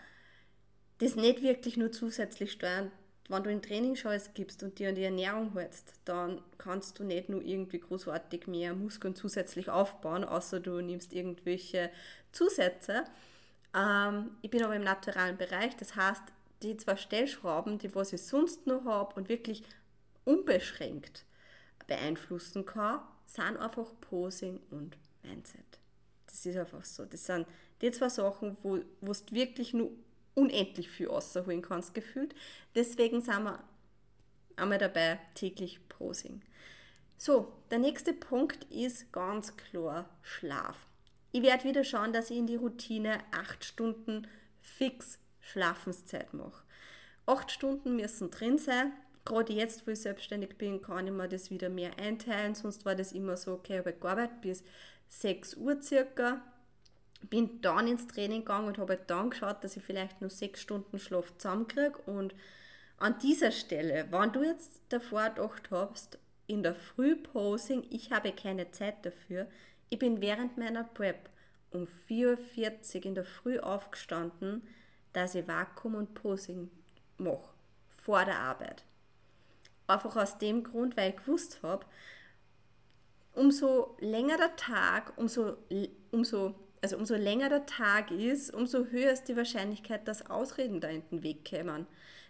das 0.99 1.17
nicht 1.17 1.43
wirklich 1.43 1.77
nur 1.77 1.93
zusätzlich 1.93 2.53
steuern. 2.53 2.91
Wenn 3.29 3.43
du 3.43 3.51
in 3.51 3.63
Trainingsscheiß 3.63 4.33
gibst 4.35 4.63
und 4.63 4.79
dir 4.79 4.89
an 4.89 4.95
die 4.95 5.05
Ernährung 5.05 5.53
hältst, 5.53 5.93
dann 6.05 6.43
kannst 6.57 6.99
du 6.99 7.05
nicht 7.05 7.29
nur 7.29 7.43
irgendwie 7.43 7.79
großartig 7.79 8.47
mehr 8.47 8.75
Muskeln 8.75 9.15
zusätzlich 9.15 9.69
aufbauen, 9.69 10.25
außer 10.25 10.61
du 10.61 10.81
nimmst 10.81 11.13
irgendwelche 11.13 11.91
Zusätze. 12.33 13.05
Ähm, 13.75 14.31
ich 14.41 14.51
bin 14.51 14.65
aber 14.65 14.77
im 14.77 14.85
naturalen 14.85 15.37
Bereich, 15.37 15.77
das 15.77 15.95
heißt, 15.95 16.23
die 16.63 16.77
zwei 16.77 16.97
Stellschrauben, 16.97 17.79
die 17.79 17.95
was 17.95 18.13
ich 18.13 18.23
sonst 18.23 18.67
noch 18.67 18.85
habe 18.85 19.15
und 19.15 19.29
wirklich 19.29 19.63
unbeschränkt 20.25 21.25
beeinflussen 21.87 22.67
kann, 22.67 23.01
sind 23.27 23.57
einfach 23.57 23.89
Posing 24.01 24.61
und 24.71 24.97
Mindset. 25.23 25.79
Das 26.27 26.45
ist 26.45 26.57
einfach 26.57 26.85
so. 26.85 27.05
Das 27.05 27.25
sind 27.25 27.47
die 27.81 27.91
zwei 27.91 28.09
Sachen, 28.09 28.57
wo 28.63 28.77
du 28.77 29.13
wirklich 29.31 29.75
nur 29.75 29.91
unendlich 30.35 30.89
viel 30.89 31.09
rausholen 31.09 31.63
kannst, 31.63 31.95
gefühlt. 31.95 32.35
Deswegen 32.75 33.21
sind 33.21 33.45
wir 33.45 33.63
einmal 34.57 34.79
dabei, 34.79 35.19
täglich 35.35 35.89
Posing. 35.89 36.43
So, 37.17 37.53
der 37.71 37.79
nächste 37.79 38.13
Punkt 38.13 38.65
ist 38.71 39.13
ganz 39.13 39.57
klar 39.57 40.09
Schlaf. 40.23 40.87
Ich 41.33 41.43
werde 41.43 41.65
wieder 41.65 41.85
schauen, 41.85 42.13
dass 42.13 42.31
ich 42.31 42.39
in 42.39 42.47
die 42.47 42.57
Routine 42.57 43.19
acht 43.33 43.65
Stunden 43.65 44.27
fix 44.61 45.19
Schlafenszeit 45.49 46.35
mache. 46.35 46.63
Acht 47.27 47.51
Stunden 47.51 47.97
müssen 47.97 48.31
drin 48.31 48.59
sein. 48.59 48.93
Gerade 49.25 49.53
jetzt, 49.53 49.87
wo 49.87 49.91
ich 49.91 50.01
selbstständig 50.01 50.57
bin, 50.57 50.81
kann 50.81 51.07
ich 51.07 51.13
mir 51.13 51.29
das 51.29 51.51
wieder 51.51 51.69
mehr 51.69 51.99
einteilen. 51.99 52.55
Sonst 52.55 52.87
war 52.87 52.95
das 52.95 53.13
immer 53.13 53.37
so, 53.37 53.53
okay, 53.53 53.75
ich 53.75 53.79
habe 53.81 53.93
gearbeitet 53.93 54.41
bis 54.41 54.65
6 55.09 55.55
Uhr 55.57 55.83
circa. 55.83 56.41
Bin 57.29 57.61
dann 57.61 57.89
ins 57.89 58.07
Training 58.07 58.41
gegangen 58.41 58.69
und 58.69 58.79
habe 58.79 58.99
dann 59.07 59.31
geschaut, 59.31 59.63
dass 59.63 59.77
ich 59.77 59.83
vielleicht 59.83 60.21
nur 60.21 60.31
6 60.31 60.61
Stunden 60.61 60.99
Schlaf 60.99 61.37
zusammenkriege. 61.37 61.99
Und 62.07 62.35
an 62.99 63.19
dieser 63.19 63.51
Stelle, 63.51 64.07
wenn 64.11 64.33
du 64.33 64.43
jetzt 64.43 64.81
davor 64.89 65.29
gedacht 65.29 65.71
hast, 65.71 66.19
in 66.47 66.63
der 66.63 66.75
Frühposing, 66.75 67.87
ich 67.91 68.11
habe 68.11 68.33
keine 68.33 68.71
Zeit 68.71 69.05
dafür, 69.05 69.47
ich 69.91 69.99
bin 69.99 70.21
während 70.21 70.57
meiner 70.57 70.85
Prep 70.85 71.29
um 71.71 71.87
4.40 72.09 72.97
Uhr 72.97 73.05
in 73.05 73.15
der 73.15 73.25
Früh 73.25 73.59
aufgestanden, 73.59 74.63
dass 75.13 75.35
ich 75.35 75.47
Vakuum 75.47 75.95
und 75.95 76.15
Posing 76.15 76.71
mache, 77.17 77.51
vor 78.03 78.25
der 78.25 78.39
Arbeit. 78.39 78.85
Einfach 79.87 80.17
aus 80.17 80.39
dem 80.39 80.65
Grund, 80.65 80.97
weil 80.97 81.11
ich 81.11 81.17
gewusst 81.17 81.61
habe, 81.63 81.87
umso 83.33 83.97
länger 84.01 84.37
der 84.37 84.57
Tag, 84.57 85.13
umso, 85.17 85.57
umso, 86.11 86.55
also 86.83 86.97
umso 86.97 87.15
länger 87.15 87.49
der 87.49 87.67
Tag 87.67 88.11
ist, 88.11 88.53
umso 88.53 88.87
höher 88.87 89.13
ist 89.13 89.25
die 89.25 89.37
Wahrscheinlichkeit, 89.37 90.07
dass 90.09 90.29
Ausreden 90.29 90.81
da 90.81 90.89
in 90.89 91.03
den 91.11 91.23
Weg 91.23 91.49
kommen. 91.49 91.87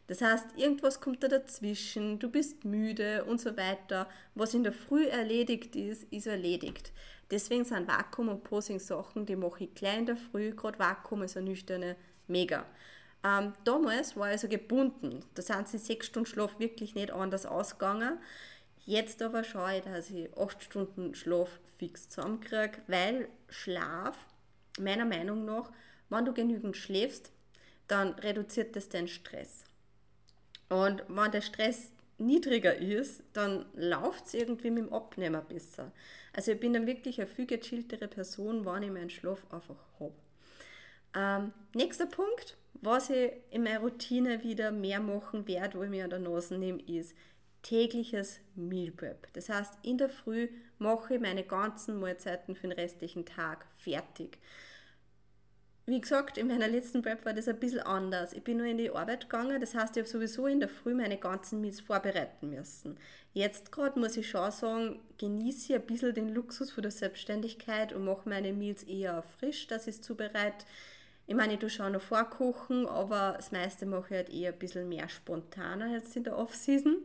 Das 0.07 0.23
heißt, 0.23 0.57
irgendwas 0.57 1.01
kommt 1.01 1.23
da 1.23 1.29
dazwischen, 1.29 2.19
du 2.19 2.31
bist 2.31 2.65
müde 2.65 3.25
und 3.25 3.41
so 3.41 3.57
weiter. 3.59 4.09
Was 4.35 4.55
in 4.55 4.63
der 4.63 4.73
Früh 4.73 5.07
erledigt 5.07 5.77
ist, 5.77 6.05
ist 6.05 6.27
erledigt. 6.27 6.93
Deswegen 7.31 7.65
sind 7.65 7.89
Vakuum- 7.89 8.31
und 8.31 8.43
Posing-Sachen, 8.43 9.27
die 9.27 9.37
mache 9.37 9.65
ich 9.65 9.75
klein 9.75 10.01
in 10.01 10.07
der 10.07 10.17
Früh. 10.17 10.53
Gerade 10.53 10.79
Vakuum 10.79 11.23
ist 11.23 11.37
eine 11.37 11.51
nüchterne 11.51 11.95
mega. 12.29 12.65
Ähm, 13.25 13.53
damals 13.65 14.17
war 14.17 14.33
ich 14.33 14.41
so 14.41 14.49
gebunden. 14.49 15.25
Da 15.35 15.43
sind 15.43 15.69
sie 15.69 15.79
sechs 15.79 16.07
Stunden 16.07 16.27
Schlaf 16.27 16.59
wirklich 16.59 16.95
nicht 16.95 17.11
anders 17.11 17.47
ausgegangen. 17.47 18.19
Jetzt 18.85 19.21
aber 19.23 19.45
schaue 19.45 19.79
ich, 19.79 19.83
dass 19.83 20.11
ich 20.11 20.35
acht 20.37 20.63
Stunden 20.63 21.15
Schlaf 21.15 21.61
fix 21.79 22.09
zusammenkriege, 22.09 22.79
weil 22.87 23.29
Schlaf, 23.49 24.17
meiner 24.81 25.05
Meinung 25.05 25.45
nach, 25.45 25.71
wenn 26.09 26.25
du 26.25 26.33
genügend 26.33 26.77
schläfst, 26.77 27.31
dann 27.87 28.15
reduziert 28.15 28.77
das 28.77 28.89
den 28.89 29.09
Stress. 29.09 29.65
Und 30.69 31.03
wenn 31.09 31.31
der 31.31 31.41
Stress 31.41 31.93
niedriger 32.19 32.77
ist, 32.77 33.23
dann 33.33 33.67
läuft 33.75 34.27
es 34.27 34.35
irgendwie 34.35 34.71
mit 34.71 34.87
dem 34.87 34.93
Abnehmer 34.93 35.41
besser. 35.41 35.93
Also 36.33 36.53
ich 36.53 36.61
bin 36.61 36.73
dann 36.73 36.87
wirklich 36.87 37.21
eine 37.21 37.29
viel 37.29 37.47
gechilltere 37.47 38.09
Person, 38.09 38.65
wenn 38.65 38.83
ich 38.83 38.91
meinen 38.91 39.11
Schlaf 39.11 39.47
einfach 39.51 39.77
habe. 39.99 40.15
Ähm, 41.15 41.53
nächster 41.75 42.07
Punkt, 42.07 42.57
Was 42.81 43.11
ich 43.11 43.33
in 43.51 43.65
meiner 43.65 43.81
Routine 43.81 44.45
wieder 44.45 44.71
mehr 44.71 45.01
machen 45.01 45.49
werde, 45.49 45.79
wo 45.79 45.83
ich 45.83 45.91
mir 45.91 46.05
an 46.05 46.11
der 46.11 46.21
Nase 46.21 46.57
nehme, 46.57 46.81
ist 46.83 47.15
tägliches 47.63 48.39
Meal 48.55 48.93
Prep. 48.93 49.33
Das 49.33 49.49
heißt, 49.49 49.75
in 49.83 49.99
der 49.99 50.09
Früh 50.09 50.49
mache 50.79 51.15
ich 51.15 51.21
meine 51.21 51.43
ganzen 51.43 51.99
Mahlzeiten 51.99 52.55
für 52.55 52.69
den 52.69 52.79
restlichen 52.79 53.27
Tag 53.27 53.67
fertig. 53.79 54.39
Wie 55.87 56.01
gesagt, 56.01 56.37
in 56.37 56.49
meiner 56.49 56.69
letzten 56.69 57.03
Prep 57.03 57.25
war 57.25 57.33
das 57.33 57.49
ein 57.49 57.59
bisschen 57.59 57.81
anders. 57.81 58.33
Ich 58.35 58.45
bin 58.45 58.59
nur 58.59 58.67
in 58.67 58.77
die 58.77 58.91
Arbeit 58.91 59.23
gegangen, 59.23 59.59
das 59.61 59.75
heißt, 59.75 59.97
ich 59.97 60.03
habe 60.03 60.09
sowieso 60.09 60.47
in 60.47 60.61
der 60.61 60.69
Früh 60.69 60.95
meine 60.95 61.17
ganzen 61.17 61.61
Meals 61.63 61.81
vorbereiten 61.81 62.51
müssen. 62.51 62.99
Jetzt 63.33 63.73
gerade 63.73 63.99
muss 63.99 64.17
ich 64.17 64.29
schon 64.29 64.51
sagen, 64.53 65.01
genieße 65.17 65.73
ich 65.73 65.79
ein 65.81 65.87
bisschen 65.87 66.15
den 66.15 66.29
Luxus 66.29 66.71
von 66.71 66.83
der 66.83 66.93
Selbstständigkeit 66.93 67.93
und 67.95 68.05
mache 68.05 68.29
meine 68.29 68.53
Meals 68.53 68.85
eher 68.85 69.23
frisch, 69.23 69.67
dass 69.67 69.87
ich 69.87 69.97
es 69.97 70.03
zubereite. 70.03 70.67
Ich 71.29 71.35
meine, 71.35 71.53
ich 71.53 71.59
tue 71.59 71.69
schon 71.69 71.93
noch 71.93 72.01
vorkochen, 72.01 72.87
aber 72.87 73.35
das 73.37 73.53
meiste 73.53 73.85
mache 73.85 74.07
ich 74.09 74.17
halt 74.17 74.31
eher 74.31 74.51
ein 74.51 74.59
bisschen 74.59 74.89
mehr 74.89 75.11
spontaner 75.11 75.93
jetzt 75.93 76.17
in 76.17 76.25
der 76.25 76.39
Off-Season. 76.39 77.05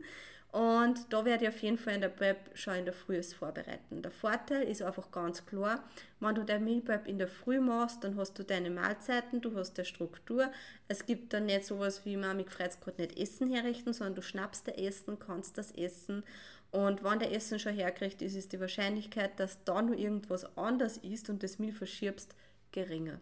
Und 0.50 1.12
da 1.12 1.26
werde 1.26 1.44
ich 1.44 1.50
auf 1.50 1.62
jeden 1.62 1.76
Fall 1.76 1.96
in 1.96 2.00
der 2.00 2.08
Prep 2.08 2.38
schon 2.54 2.76
in 2.76 2.84
der 2.86 2.94
Früh 2.94 3.22
vorbereiten. 3.22 4.00
Der 4.00 4.10
Vorteil 4.10 4.62
ist 4.62 4.80
einfach 4.80 5.10
ganz 5.10 5.44
klar, 5.44 5.84
wenn 6.20 6.34
du 6.34 6.42
dein 6.42 6.64
Meal 6.64 6.80
Prep 6.80 7.06
in 7.06 7.18
der 7.18 7.28
Früh 7.28 7.60
machst, 7.60 8.02
dann 8.02 8.16
hast 8.16 8.38
du 8.38 8.44
deine 8.44 8.70
Mahlzeiten, 8.70 9.42
du 9.42 9.54
hast 9.58 9.78
eine 9.78 9.84
Struktur. 9.84 10.50
Es 10.88 11.04
gibt 11.04 11.34
dann 11.34 11.44
nicht 11.44 11.66
sowas 11.66 12.06
wie 12.06 12.16
Mami 12.16 12.44
freut 12.44 12.80
gerade 12.80 13.02
nicht 13.02 13.18
Essen 13.18 13.50
herrichten, 13.52 13.92
sondern 13.92 14.14
du 14.14 14.22
schnappst 14.22 14.66
das 14.68 14.76
Essen, 14.76 15.18
kannst 15.18 15.58
das 15.58 15.70
essen. 15.72 16.24
Und 16.70 17.04
wenn 17.04 17.18
der 17.18 17.32
Essen 17.32 17.58
schon 17.58 17.74
herkriegt 17.74 18.22
ist, 18.22 18.36
ist 18.36 18.54
die 18.54 18.60
Wahrscheinlichkeit, 18.60 19.38
dass 19.38 19.62
da 19.64 19.82
nur 19.82 19.98
irgendwas 19.98 20.56
anders 20.56 20.96
ist 20.96 21.28
und 21.28 21.42
das 21.42 21.58
Meal 21.58 21.74
verschiebst, 21.74 22.34
geringer. 22.72 23.20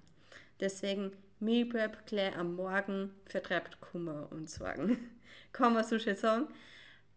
Deswegen 0.62 1.10
Meal 1.40 1.66
Prep 1.66 2.06
gleich 2.06 2.36
am 2.36 2.54
Morgen 2.54 3.12
vertreibt 3.26 3.80
Kummer 3.80 4.28
und 4.30 4.48
Sorgen. 4.48 4.96
Kann 5.52 5.74
man 5.74 5.82
so 5.82 5.98
schön 5.98 6.14
sagen. 6.14 6.46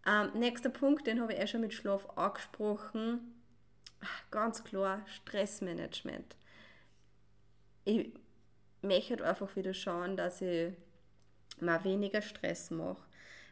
Ähm, 0.08 0.32
nächster 0.34 0.70
Punkt, 0.70 1.06
den 1.06 1.22
habe 1.22 1.34
ich 1.34 1.40
eh 1.40 1.46
schon 1.46 1.62
mit 1.62 1.72
Schlaf 1.72 2.10
angesprochen. 2.18 3.36
Ganz 4.32 4.64
klar, 4.64 5.06
Stressmanagement. 5.06 6.36
Ich 7.84 8.14
möchte 8.82 9.24
einfach 9.24 9.56
wieder 9.56 9.75
schauen, 9.75 10.18
dass 10.18 10.42
ich 10.42 10.74
mal 11.60 11.84
weniger 11.84 12.24
Stress 12.24 12.72
mache. 12.72 13.04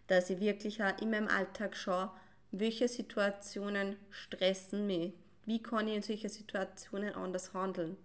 Dass 0.08 0.32
ich 0.32 0.40
wirklich 0.40 0.84
auch 0.84 1.00
in 1.00 1.12
meinem 1.12 1.28
Alltag 1.28 1.78
schaue, 1.78 2.10
welche 2.50 2.88
Situationen 2.88 3.98
stressen 4.10 4.88
mich. 4.88 5.14
Wie 5.46 5.62
kann 5.62 5.88
ich 5.88 5.98
in 5.98 6.02
solchen 6.02 6.30
Situationen 6.30 7.14
anders 7.14 7.54
handeln? 7.54 7.96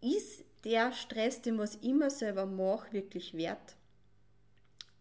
Ist 0.00 0.44
der 0.64 0.92
Stress, 0.92 1.42
den 1.42 1.58
was 1.58 1.76
ich 1.76 1.84
immer 1.90 2.10
selber 2.10 2.46
mache, 2.46 2.92
wirklich 2.92 3.34
wert? 3.34 3.76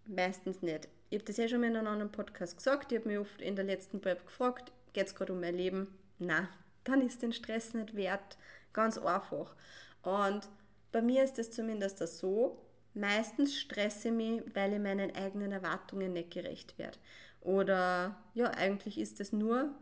Meistens 0.06 0.62
nicht. 0.62 0.90
Ich 1.10 1.20
habe 1.20 1.26
das 1.26 1.38
ja 1.38 1.48
schon 1.48 1.62
mal 1.62 1.68
in 1.68 1.78
einem 1.78 1.88
anderen 1.88 2.12
Podcast 2.12 2.58
gesagt. 2.58 2.92
Ich 2.92 3.00
habe 3.00 3.10
mich 3.10 3.20
oft 3.20 3.42
in 3.42 3.56
der 3.56 3.66
letzten 3.66 4.02
Prep 4.02 4.26
gefragt, 4.26 4.72
geht 4.94 5.08
es 5.08 5.16
gerade 5.16 5.34
um 5.34 5.40
mein 5.40 5.56
Leben? 5.56 5.88
Na, 6.20 6.50
dann 6.84 7.02
ist 7.02 7.22
den 7.22 7.34
Stress 7.34 7.74
nicht 7.74 7.96
wert. 7.96 8.38
Ganz 8.74 8.98
einfach. 8.98 9.56
Und 10.02 10.50
bei 10.92 11.02
mir 11.02 11.24
ist 11.24 11.40
es 11.40 11.52
zumindest 11.52 12.00
so, 12.00 12.62
meistens 12.94 13.58
stresse 13.58 14.10
ich 14.10 14.14
mich, 14.14 14.42
weil 14.54 14.74
ich 14.74 14.80
meinen 14.80 15.16
eigenen 15.16 15.52
Erwartungen 15.52 16.14
nicht 16.14 16.32
gerecht 16.32 16.78
werde. 16.78 16.98
Oder 17.42 18.16
ja, 18.34 18.52
eigentlich 18.52 18.98
ist 18.98 19.20
es 19.20 19.34
nur, 19.34 19.74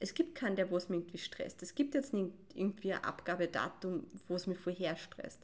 es 0.00 0.14
gibt 0.14 0.34
keinen, 0.34 0.56
der 0.56 0.70
was 0.70 0.88
mich 0.88 1.00
irgendwie 1.00 1.18
stresst. 1.18 1.62
Es 1.62 1.74
gibt 1.74 1.94
jetzt 1.94 2.12
nicht 2.12 2.30
irgendwie 2.54 2.92
ein 2.92 3.02
Abgabedatum, 3.02 4.06
wo 4.28 4.34
es 4.34 4.46
mich 4.46 4.58
vorher 4.58 4.96
stresst. 4.96 5.40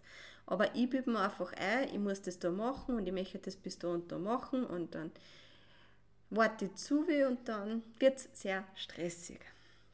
Aber 0.46 0.74
ich 0.74 0.88
bilde 0.90 1.10
mir 1.10 1.20
einfach 1.20 1.52
ein, 1.54 1.88
ich 1.88 1.98
muss 1.98 2.22
das 2.22 2.38
da 2.38 2.50
machen 2.50 2.96
und 2.96 3.06
ich 3.06 3.12
möchte 3.12 3.38
das 3.38 3.56
bis 3.56 3.78
da 3.78 3.88
und 3.88 4.12
da 4.12 4.18
machen 4.18 4.64
und 4.64 4.94
dann 4.94 5.10
warte 6.30 6.66
ich 6.66 6.74
zu 6.74 7.00
und 7.00 7.48
dann 7.48 7.82
wird 7.98 8.18
es 8.18 8.28
sehr 8.32 8.64
stressig. 8.74 9.40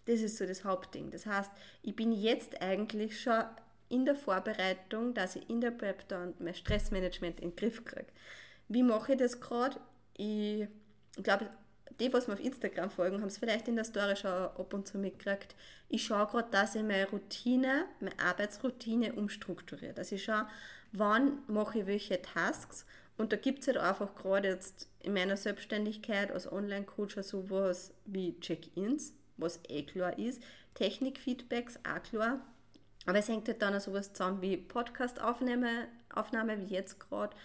Das 0.07 0.20
ist 0.20 0.38
so 0.38 0.46
das 0.46 0.64
Hauptding. 0.64 1.11
Das 1.11 1.27
heißt, 1.27 1.51
ich 1.83 1.94
bin 1.94 2.12
jetzt 2.12 2.61
eigentlich 2.61 3.20
schon 3.20 3.44
in 3.88 4.05
der 4.05 4.14
Vorbereitung, 4.14 5.14
dass 5.14 5.37
ich 5.37 5.49
in 5.49 5.61
der 5.61 5.70
Prep 5.70 6.09
dann 6.09 6.35
mein 6.38 6.55
Stressmanagement 6.55 7.40
in 7.40 7.51
den 7.51 7.57
Griff 7.57 7.85
kriege. 7.85 8.07
Wie 8.68 8.83
mache 8.83 9.12
ich 9.12 9.18
das 9.18 9.40
gerade? 9.40 9.79
Ich 10.16 10.66
glaube, 11.23 11.51
die, 11.98 12.12
was 12.12 12.29
mir 12.29 12.35
auf 12.35 12.40
Instagram 12.40 12.90
folgen, 12.90 13.20
haben 13.20 13.29
es 13.29 13.38
vielleicht 13.38 13.68
in 13.68 13.76
der 13.76 13.85
Story 13.85 14.16
schon 14.16 14.31
ab 14.31 14.72
und 14.72 14.87
zu 14.87 14.98
mitgekriegt. 14.98 15.55
Ich 15.88 16.05
schaue 16.05 16.26
gerade, 16.26 16.50
dass 16.50 16.74
ich 16.74 16.83
meine 16.83 17.09
Routine, 17.09 17.87
meine 18.00 18.18
Arbeitsroutine 18.18 19.14
umstrukturiere. 19.14 19.94
Dass 19.94 20.12
ich 20.12 20.24
schaue, 20.24 20.46
wann 20.92 21.38
mache 21.46 21.81
ich 21.81 21.87
welche 21.87 22.20
Tasks. 22.22 22.87
Und 23.16 23.33
da 23.33 23.37
gibt 23.37 23.61
es 23.61 23.66
halt 23.66 23.76
einfach 23.76 24.14
gerade 24.14 24.48
jetzt 24.48 24.88
in 25.00 25.12
meiner 25.12 25.37
Selbstständigkeit 25.37 26.31
als 26.31 26.50
Online-Coach 26.50 27.16
sowas 27.22 27.92
wie 28.07 28.38
Check-ins, 28.40 29.12
was 29.37 29.61
eh 29.68 29.83
klar 29.83 30.18
ist. 30.18 30.42
Technik-Feedbacks, 30.74 31.79
auch 31.79 32.03
klar. 32.03 32.40
Aber 33.07 33.18
es 33.18 33.29
hängt 33.29 33.48
halt 33.48 33.62
dann 33.62 33.74
auch 33.74 33.81
sowas 33.81 34.12
zusammen 34.12 34.40
wie 34.42 34.57
Podcast-Aufnahme, 34.57 35.88
Aufnahme, 36.14 36.59
wie 36.61 36.74
jetzt 36.74 37.00
gerade. 37.00 37.37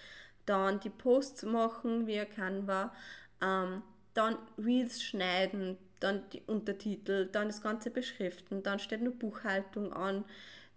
Dann 0.45 0.79
die 0.79 0.89
Posts 0.89 1.43
machen, 1.43 2.07
wie 2.07 2.23
Canva. 2.25 2.93
Ähm, 3.41 3.81
dann 4.15 4.37
Reels 4.57 5.03
schneiden, 5.03 5.77
dann 5.99 6.27
die 6.31 6.41
Untertitel, 6.47 7.27
dann 7.27 7.47
das 7.47 7.61
Ganze 7.61 7.91
beschriften, 7.91 8.63
dann 8.63 8.79
steht 8.79 9.01
nur 9.01 9.13
Buchhaltung 9.13 9.93
an, 9.93 10.25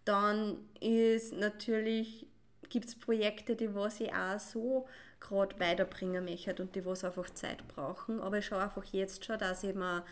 dann 0.05 0.59
ist 0.81 1.33
natürlich, 1.33 2.27
gibt 2.69 2.87
es 2.87 2.99
Projekte, 2.99 3.57
die 3.57 3.75
was 3.75 4.01
ich 4.01 4.13
auch 4.13 4.39
so 4.39 4.87
gerade 5.21 5.59
weiterbringen 5.59 6.25
möchte 6.25 6.63
und 6.63 6.75
die 6.75 6.85
was 6.85 7.05
einfach 7.05 7.31
Zeit 7.31 7.67
brauchen, 7.69 8.21
aber 8.21 8.39
ich 8.39 8.47
schaue 8.47 8.63
einfach 8.63 8.85
jetzt 8.85 9.25
schon, 9.25 9.39
dass 9.39 9.65
ich 9.65 9.75
mir 9.75 10.05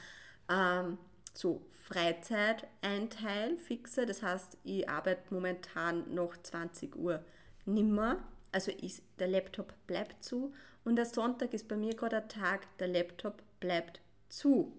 ähm, 0.48 0.98
so 1.34 1.62
Freizeit 1.84 2.66
einteile, 2.82 3.56
fixe, 3.58 4.06
das 4.06 4.22
heißt, 4.22 4.56
ich 4.64 4.88
arbeite 4.88 5.22
momentan 5.34 6.14
noch 6.14 6.36
20 6.36 6.96
Uhr 6.96 7.24
nimmer, 7.64 8.18
also 8.52 8.70
ist, 8.70 9.02
der 9.18 9.28
Laptop 9.28 9.74
bleibt 9.86 10.24
zu 10.24 10.52
und 10.87 10.96
der 10.96 11.05
Sonntag 11.05 11.53
ist 11.53 11.66
bei 11.66 11.77
mir 11.77 11.94
gerade 11.94 12.18
ein 12.18 12.29
Tag, 12.29 12.66
der 12.79 12.87
Laptop 12.87 13.42
bleibt 13.59 14.01
zu. 14.29 14.72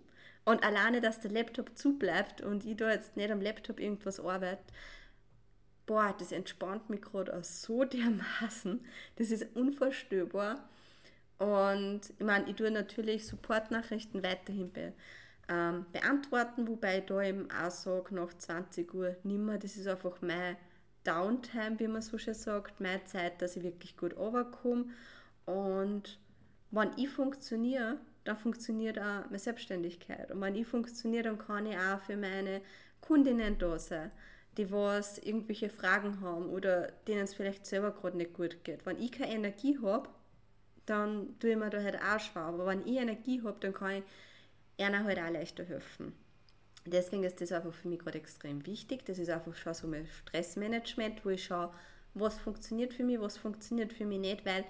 Und 0.46 0.63
alleine, 0.63 1.02
dass 1.02 1.20
der 1.20 1.32
Laptop 1.32 1.78
zu 1.78 2.00
bleibt 2.00 2.39
und 2.39 2.65
ich 2.65 2.78
da 2.78 2.89
jetzt 2.89 3.17
nicht 3.17 3.30
am 3.30 3.41
Laptop 3.41 3.82
irgendwas 3.82 4.22
arbeite, 4.22 4.63
boah, 5.86 6.15
das 6.17 6.32
entspannt 6.32 6.89
mich 6.89 7.02
gerade 7.02 7.36
auch 7.36 7.43
so 7.43 7.84
dermaßen. 7.84 8.86
Das 9.17 9.32
ist 9.32 9.54
unvorstellbar. 9.54 10.70
Und 11.39 12.02
ich 12.17 12.26
meine, 12.26 12.50
ich 12.50 12.56
tue 12.56 12.72
natürlich 12.72 13.28
Supportnachrichten 13.28 14.24
weiterhin 14.24 14.72
be, 14.72 14.93
ähm, 15.50 15.86
beantworten, 15.91 16.70
wobei 16.70 17.00
ich 17.00 17.06
da 17.06 17.22
eben 17.22 17.52
auch 17.52 17.70
sage, 17.70 18.15
nach 18.15 18.34
20 18.34 18.93
Uhr 18.93 19.17
nimmer. 19.24 19.58
Das 19.58 19.76
ist 19.76 19.88
einfach 19.88 20.22
meine 20.22 20.56
Downtime, 21.04 21.78
wie 21.80 21.89
man 21.89 22.02
so 22.02 22.17
schön 22.17 22.34
sagt, 22.34 22.80
meine 22.80 23.04
Zeit, 23.04 23.41
dass 23.41 23.58
ich 23.58 23.63
wirklich 23.63 23.98
gut 23.98 24.15
runterkomme 24.15 24.86
und 25.47 26.19
wenn 26.71 26.91
ich 26.97 27.10
funktioniere, 27.10 27.97
dann 28.25 28.36
funktioniert 28.36 28.99
auch 28.99 29.25
meine 29.25 29.39
Selbstständigkeit. 29.39 30.29
Und 30.29 30.41
wenn 30.41 30.55
ich 30.55 30.67
funktioniere, 30.67 31.23
dann 31.23 31.38
kann 31.38 31.65
ich 31.65 31.77
auch 31.77 31.99
für 32.01 32.17
meine 32.17 32.62
Kundinnen 32.99 33.57
da 33.57 33.79
sein, 33.79 34.12
die 34.57 34.69
was 34.69 35.17
irgendwelche 35.19 35.69
Fragen 35.69 36.19
haben 36.19 36.49
oder 36.49 36.91
denen 37.07 37.21
es 37.21 37.33
vielleicht 37.33 37.65
selber 37.65 37.91
gerade 37.91 38.17
nicht 38.17 38.33
gut 38.33 38.63
geht. 38.65 38.86
Wenn 38.86 39.01
ich 39.01 39.13
keine 39.13 39.33
Energie 39.33 39.79
habe, 39.81 40.10
dann 40.86 41.39
tue 41.39 41.51
ich 41.51 41.57
mir 41.57 41.69
da 41.69 41.81
halt 41.81 41.95
auch 41.95 42.19
schwer. 42.19 42.43
Aber 42.43 42.65
wenn 42.65 42.86
ich 42.86 42.97
Energie 42.97 43.41
habe, 43.41 43.57
dann 43.62 43.73
kann 43.73 43.95
ich 43.95 44.03
ihnen 44.77 45.05
halt 45.05 45.19
auch 45.19 45.29
leichter 45.29 45.63
helfen. 45.63 46.12
Deswegen 46.86 47.23
ist 47.23 47.39
das 47.39 47.53
einfach 47.53 47.73
für 47.73 47.88
mich 47.88 47.99
gerade 47.99 48.17
extrem 48.17 48.65
wichtig. 48.65 49.05
Das 49.05 49.17
ist 49.17 49.29
einfach 49.29 49.55
schon 49.55 49.73
so 49.73 49.88
mein 49.88 50.07
Stressmanagement, 50.07 51.23
wo 51.23 51.29
ich 51.29 51.45
schaue, 51.45 51.71
was 52.13 52.38
funktioniert 52.38 52.93
für 52.93 53.03
mich, 53.03 53.21
was 53.21 53.38
funktioniert 53.38 53.93
für 53.93 54.05
mich 54.05 54.19
nicht, 54.19 54.45
weil 54.45 54.65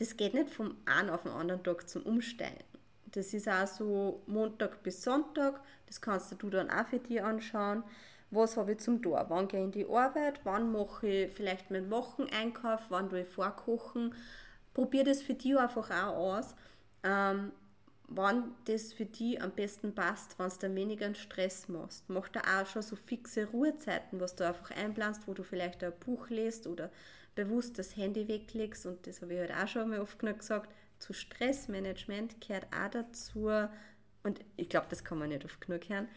das 0.00 0.16
geht 0.16 0.32
nicht 0.32 0.50
vom 0.50 0.76
einen 0.86 1.10
auf 1.10 1.22
den 1.22 1.32
anderen 1.32 1.62
Tag 1.62 1.88
zum 1.88 2.02
Umsteigen. 2.02 2.64
Das 3.12 3.34
ist 3.34 3.48
auch 3.48 3.66
so 3.66 4.22
Montag 4.26 4.82
bis 4.82 5.02
Sonntag, 5.02 5.60
das 5.86 6.00
kannst 6.00 6.34
du 6.42 6.48
dann 6.48 6.70
auch 6.70 6.86
für 6.86 6.98
dich 6.98 7.22
anschauen. 7.22 7.84
Was 8.30 8.56
habe 8.56 8.72
ich 8.72 8.78
zum 8.78 9.02
Tor? 9.02 9.26
Wann 9.28 9.46
gehe 9.46 9.60
ich 9.60 9.66
in 9.66 9.72
die 9.72 9.86
Arbeit? 9.86 10.40
Wann 10.44 10.72
mache 10.72 11.06
ich 11.06 11.32
vielleicht 11.32 11.70
meinen 11.70 11.90
Wocheneinkauf? 11.90 12.80
Wann 12.88 13.10
tue 13.10 13.22
ich 13.22 13.28
vorkochen? 13.28 14.14
Probier 14.72 15.04
das 15.04 15.20
für 15.20 15.34
dich 15.34 15.58
einfach 15.58 15.90
auch 15.90 16.16
aus. 16.16 16.54
Ähm, 17.02 17.52
wann 18.06 18.54
das 18.64 18.92
für 18.92 19.04
dich 19.04 19.42
am 19.42 19.50
besten 19.50 19.94
passt, 19.94 20.38
wenn 20.38 20.48
du 20.48 20.56
dann 20.60 20.74
weniger 20.76 21.14
Stress 21.14 21.68
machst. 21.68 22.04
Mach 22.08 22.28
da 22.28 22.40
auch 22.40 22.66
schon 22.66 22.82
so 22.82 22.96
fixe 22.96 23.46
Ruhezeiten, 23.46 24.20
was 24.20 24.34
du 24.34 24.46
einfach 24.46 24.70
einplanst, 24.70 25.26
wo 25.26 25.34
du 25.34 25.42
vielleicht 25.42 25.84
ein 25.84 25.92
Buch 26.00 26.30
liest 26.30 26.66
oder 26.66 26.90
bewusst 27.34 27.78
das 27.78 27.96
Handy 27.96 28.28
weglegst 28.28 28.86
und 28.86 29.06
das 29.06 29.22
habe 29.22 29.34
ich 29.34 29.40
halt 29.40 29.52
auch 29.52 29.68
schon 29.68 29.90
mal 29.90 30.00
oft 30.00 30.18
genug 30.18 30.38
gesagt, 30.40 30.70
zu 30.98 31.12
Stressmanagement 31.12 32.40
gehört 32.40 32.66
auch 32.66 32.90
dazu, 32.90 33.50
und 34.22 34.40
ich 34.56 34.68
glaube, 34.68 34.86
das 34.90 35.04
kann 35.04 35.18
man 35.18 35.30
nicht 35.30 35.44
oft 35.44 35.60
genug 35.60 35.88
hören, 35.88 36.08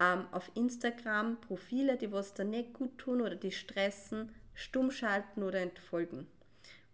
ähm, 0.00 0.26
auf 0.30 0.50
Instagram 0.54 1.40
Profile, 1.40 1.96
die 1.96 2.12
was 2.12 2.34
da 2.34 2.44
nicht 2.44 2.72
gut 2.72 2.98
tun 2.98 3.20
oder 3.20 3.34
die 3.34 3.50
stressen, 3.50 4.32
stumm 4.54 4.90
schalten 4.90 5.42
oder 5.42 5.60
entfolgen. 5.60 6.26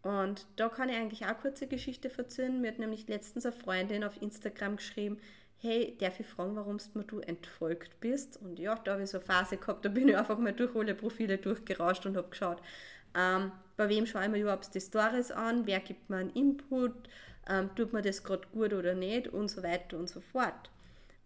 Und 0.02 0.46
da 0.56 0.68
kann 0.68 0.88
ich 0.90 0.96
eigentlich 0.96 1.26
auch 1.26 1.38
kurze 1.38 1.66
Geschichte 1.66 2.10
erzählen. 2.16 2.60
Mir 2.60 2.72
hat 2.72 2.78
nämlich 2.78 3.08
letztens 3.08 3.46
eine 3.46 3.54
Freundin 3.54 4.04
auf 4.04 4.20
Instagram 4.20 4.76
geschrieben, 4.76 5.18
hey, 5.58 5.96
darf 5.98 6.20
ich 6.20 6.26
fragen, 6.26 6.56
warum 6.56 6.76
du 7.06 7.20
entfolgt 7.20 8.00
bist? 8.00 8.36
Und 8.36 8.58
ja, 8.58 8.74
da 8.74 8.92
habe 8.92 9.02
ich 9.02 9.10
so 9.10 9.18
eine 9.18 9.26
Phase 9.26 9.56
gehabt, 9.56 9.84
da 9.84 9.88
bin 9.88 10.08
ich 10.08 10.16
einfach 10.16 10.38
mal 10.38 10.52
durch 10.52 10.76
alle 10.76 10.94
Profile 10.94 11.38
durchgerauscht 11.38 12.04
und 12.04 12.18
habe 12.18 12.28
geschaut, 12.28 12.60
ähm, 13.14 13.50
bei 13.76 13.88
wem 13.88 14.06
schaue 14.06 14.24
ich 14.24 14.30
mir 14.30 14.40
überhaupt 14.40 14.74
die 14.74 14.80
Stories 14.80 15.30
an, 15.30 15.66
wer 15.66 15.80
gibt 15.80 16.10
mir 16.10 16.18
einen 16.18 16.30
Input, 16.30 16.94
ähm, 17.48 17.70
tut 17.74 17.92
mir 17.92 18.02
das 18.02 18.22
gerade 18.22 18.46
gut 18.52 18.72
oder 18.72 18.94
nicht 18.94 19.28
und 19.28 19.48
so 19.48 19.62
weiter 19.62 19.98
und 19.98 20.08
so 20.08 20.20
fort. 20.20 20.70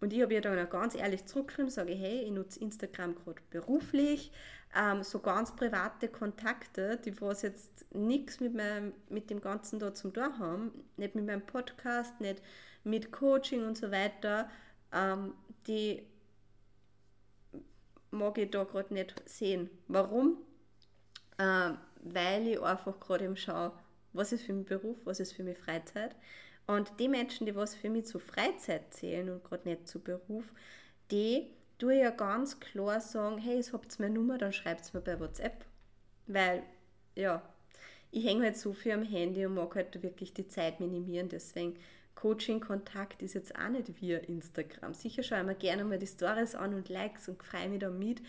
Und 0.01 0.13
ich 0.13 0.21
habe 0.21 0.33
ihr 0.33 0.41
dann 0.41 0.65
auch 0.65 0.69
ganz 0.69 0.95
ehrlich 0.95 1.25
zurückgeschrieben, 1.25 1.69
sage, 1.69 1.93
hey, 1.93 2.21
ich 2.21 2.31
nutze 2.31 2.59
Instagram 2.61 3.15
gerade 3.15 3.41
beruflich, 3.49 4.31
ähm, 4.75 5.03
so 5.03 5.19
ganz 5.19 5.55
private 5.55 6.07
Kontakte, 6.07 6.97
die 6.97 7.19
was 7.21 7.41
jetzt 7.41 7.85
nichts 7.93 8.39
mit, 8.39 8.53
mit 9.09 9.29
dem 9.29 9.41
Ganzen 9.41 9.79
da 9.79 9.93
zum 9.93 10.13
tun 10.13 10.39
haben, 10.39 10.71
nicht 10.97 11.15
mit 11.15 11.25
meinem 11.25 11.45
Podcast, 11.45 12.19
nicht 12.21 12.41
mit 12.83 13.11
Coaching 13.11 13.65
und 13.65 13.77
so 13.77 13.91
weiter, 13.91 14.49
ähm, 14.93 15.33
die 15.67 16.03
mag 18.11 18.37
ich 18.37 18.49
da 18.51 18.63
gerade 18.63 18.93
nicht 18.93 19.21
sehen. 19.27 19.69
Warum? 19.87 20.37
Ähm, 21.37 21.77
weil 21.99 22.47
ich 22.47 22.61
einfach 22.61 22.99
gerade 22.99 23.25
eben 23.25 23.37
schaue, 23.37 23.71
was 24.13 24.31
ist 24.31 24.43
für 24.43 24.53
mich 24.53 24.65
Beruf, 24.65 24.97
was 25.05 25.19
ist 25.19 25.33
für 25.33 25.43
mich 25.43 25.57
Freizeit. 25.57 26.15
Und 26.67 26.91
die 26.99 27.07
Menschen, 27.07 27.45
die 27.45 27.55
was 27.55 27.75
für 27.75 27.89
mich 27.89 28.05
zur 28.05 28.21
Freizeit 28.21 28.93
zählen 28.93 29.29
und 29.29 29.43
gerade 29.43 29.67
nicht 29.67 29.87
zu 29.87 29.99
Beruf, 29.99 30.53
die 31.11 31.47
tue 31.79 31.95
ich 31.95 32.01
ja 32.01 32.11
ganz 32.11 32.59
klar 32.59 33.01
sagen, 33.01 33.37
hey, 33.37 33.55
jetzt 33.55 33.73
habt 33.73 33.91
ihr 33.91 34.03
meine 34.03 34.15
Nummer, 34.15 34.37
dann 34.37 34.53
schreibt 34.53 34.81
es 34.81 34.93
mir 34.93 35.01
bei 35.01 35.19
WhatsApp. 35.19 35.65
Weil, 36.27 36.63
ja, 37.15 37.41
ich 38.11 38.25
hänge 38.25 38.43
halt 38.43 38.57
so 38.57 38.73
viel 38.73 38.91
am 38.91 39.03
Handy 39.03 39.45
und 39.45 39.55
mag 39.55 39.75
halt 39.75 40.01
wirklich 40.03 40.33
die 40.33 40.47
Zeit 40.47 40.79
minimieren. 40.79 41.29
Deswegen 41.29 41.75
Coaching-Kontakt 42.15 43.21
ist 43.21 43.33
jetzt 43.33 43.57
auch 43.57 43.69
nicht 43.69 44.01
wie 44.01 44.13
Instagram. 44.13 44.93
Sicher 44.93 45.23
schaue 45.23 45.39
ich 45.39 45.45
mir 45.45 45.55
gerne 45.55 45.85
mal 45.85 45.99
die 45.99 46.07
Stories 46.07 46.53
an 46.53 46.73
und 46.73 46.89
Likes 46.89 47.29
und 47.29 47.41
freue 47.41 47.69
mich 47.69 47.79
da 47.79 47.89
mit. 47.89 48.21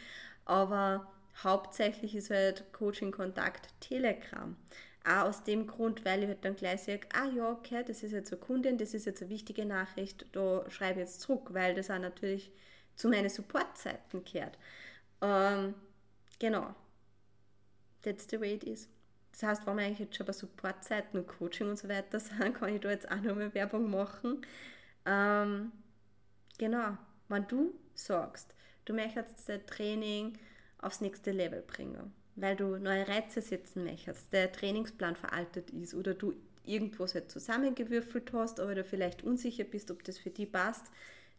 Aber 0.44 1.10
hauptsächlich 1.42 2.14
ist 2.14 2.30
halt 2.30 2.72
Coaching-Kontakt 2.72 3.68
Telegram. 3.80 4.56
Auch 5.04 5.28
aus 5.28 5.44
dem 5.44 5.66
Grund, 5.66 6.04
weil 6.04 6.22
ich 6.22 6.28
halt 6.28 6.44
dann 6.44 6.56
gleich 6.56 6.82
sage, 6.82 7.08
ah 7.14 7.26
ja, 7.34 7.50
okay, 7.50 7.82
das 7.86 8.02
ist 8.02 8.12
jetzt 8.12 8.32
eine 8.32 8.40
Kundin, 8.40 8.76
das 8.76 8.92
ist 8.92 9.06
jetzt 9.06 9.22
eine 9.22 9.30
wichtige 9.30 9.64
Nachricht, 9.64 10.26
da 10.32 10.68
schreibe 10.68 11.00
ich 11.00 11.06
jetzt 11.06 11.22
zurück, 11.22 11.48
weil 11.54 11.74
das 11.74 11.90
auch 11.90 11.98
natürlich 11.98 12.52
zu 12.96 13.08
meinen 13.08 13.30
Supportzeiten 13.30 14.24
gehört. 14.24 14.58
Ähm, 15.22 15.74
genau. 16.38 16.74
That's 18.02 18.26
the 18.30 18.40
way 18.40 18.54
it 18.54 18.64
is. 18.64 18.88
Das 19.32 19.42
heißt, 19.42 19.66
wenn 19.66 19.76
wir 19.76 19.84
eigentlich 19.84 20.00
jetzt 20.00 20.16
schon 20.16 20.26
bei 20.26 20.32
Supportzeiten 20.32 21.20
und 21.20 21.26
Coaching 21.26 21.70
und 21.70 21.78
so 21.78 21.88
weiter 21.88 22.20
sind, 22.20 22.54
kann 22.54 22.74
ich 22.74 22.80
da 22.80 22.90
jetzt 22.90 23.10
auch 23.10 23.20
nochmal 23.20 23.54
Werbung 23.54 23.90
machen. 23.90 24.44
Ähm, 25.06 25.72
genau. 26.58 26.98
Wenn 27.28 27.46
du 27.46 27.74
sagst, 27.94 28.54
du 28.84 28.92
möchtest 28.92 29.48
dein 29.48 29.64
Training 29.66 30.38
aufs 30.82 31.00
nächste 31.00 31.32
Level 31.32 31.62
bringen, 31.62 32.12
weil 32.36 32.56
du 32.56 32.78
neue 32.78 33.06
Reize 33.08 33.40
setzen 33.40 33.84
möchtest, 33.84 34.32
der 34.32 34.52
Trainingsplan 34.52 35.16
veraltet 35.16 35.70
ist 35.70 35.94
oder 35.94 36.14
du 36.14 36.34
irgendwas 36.64 37.14
halt 37.14 37.30
zusammengewürfelt 37.30 38.32
hast, 38.32 38.60
aber 38.60 38.74
du 38.74 38.84
vielleicht 38.84 39.24
unsicher 39.24 39.64
bist, 39.64 39.90
ob 39.90 40.04
das 40.04 40.18
für 40.18 40.30
dich 40.30 40.50
passt, 40.50 40.86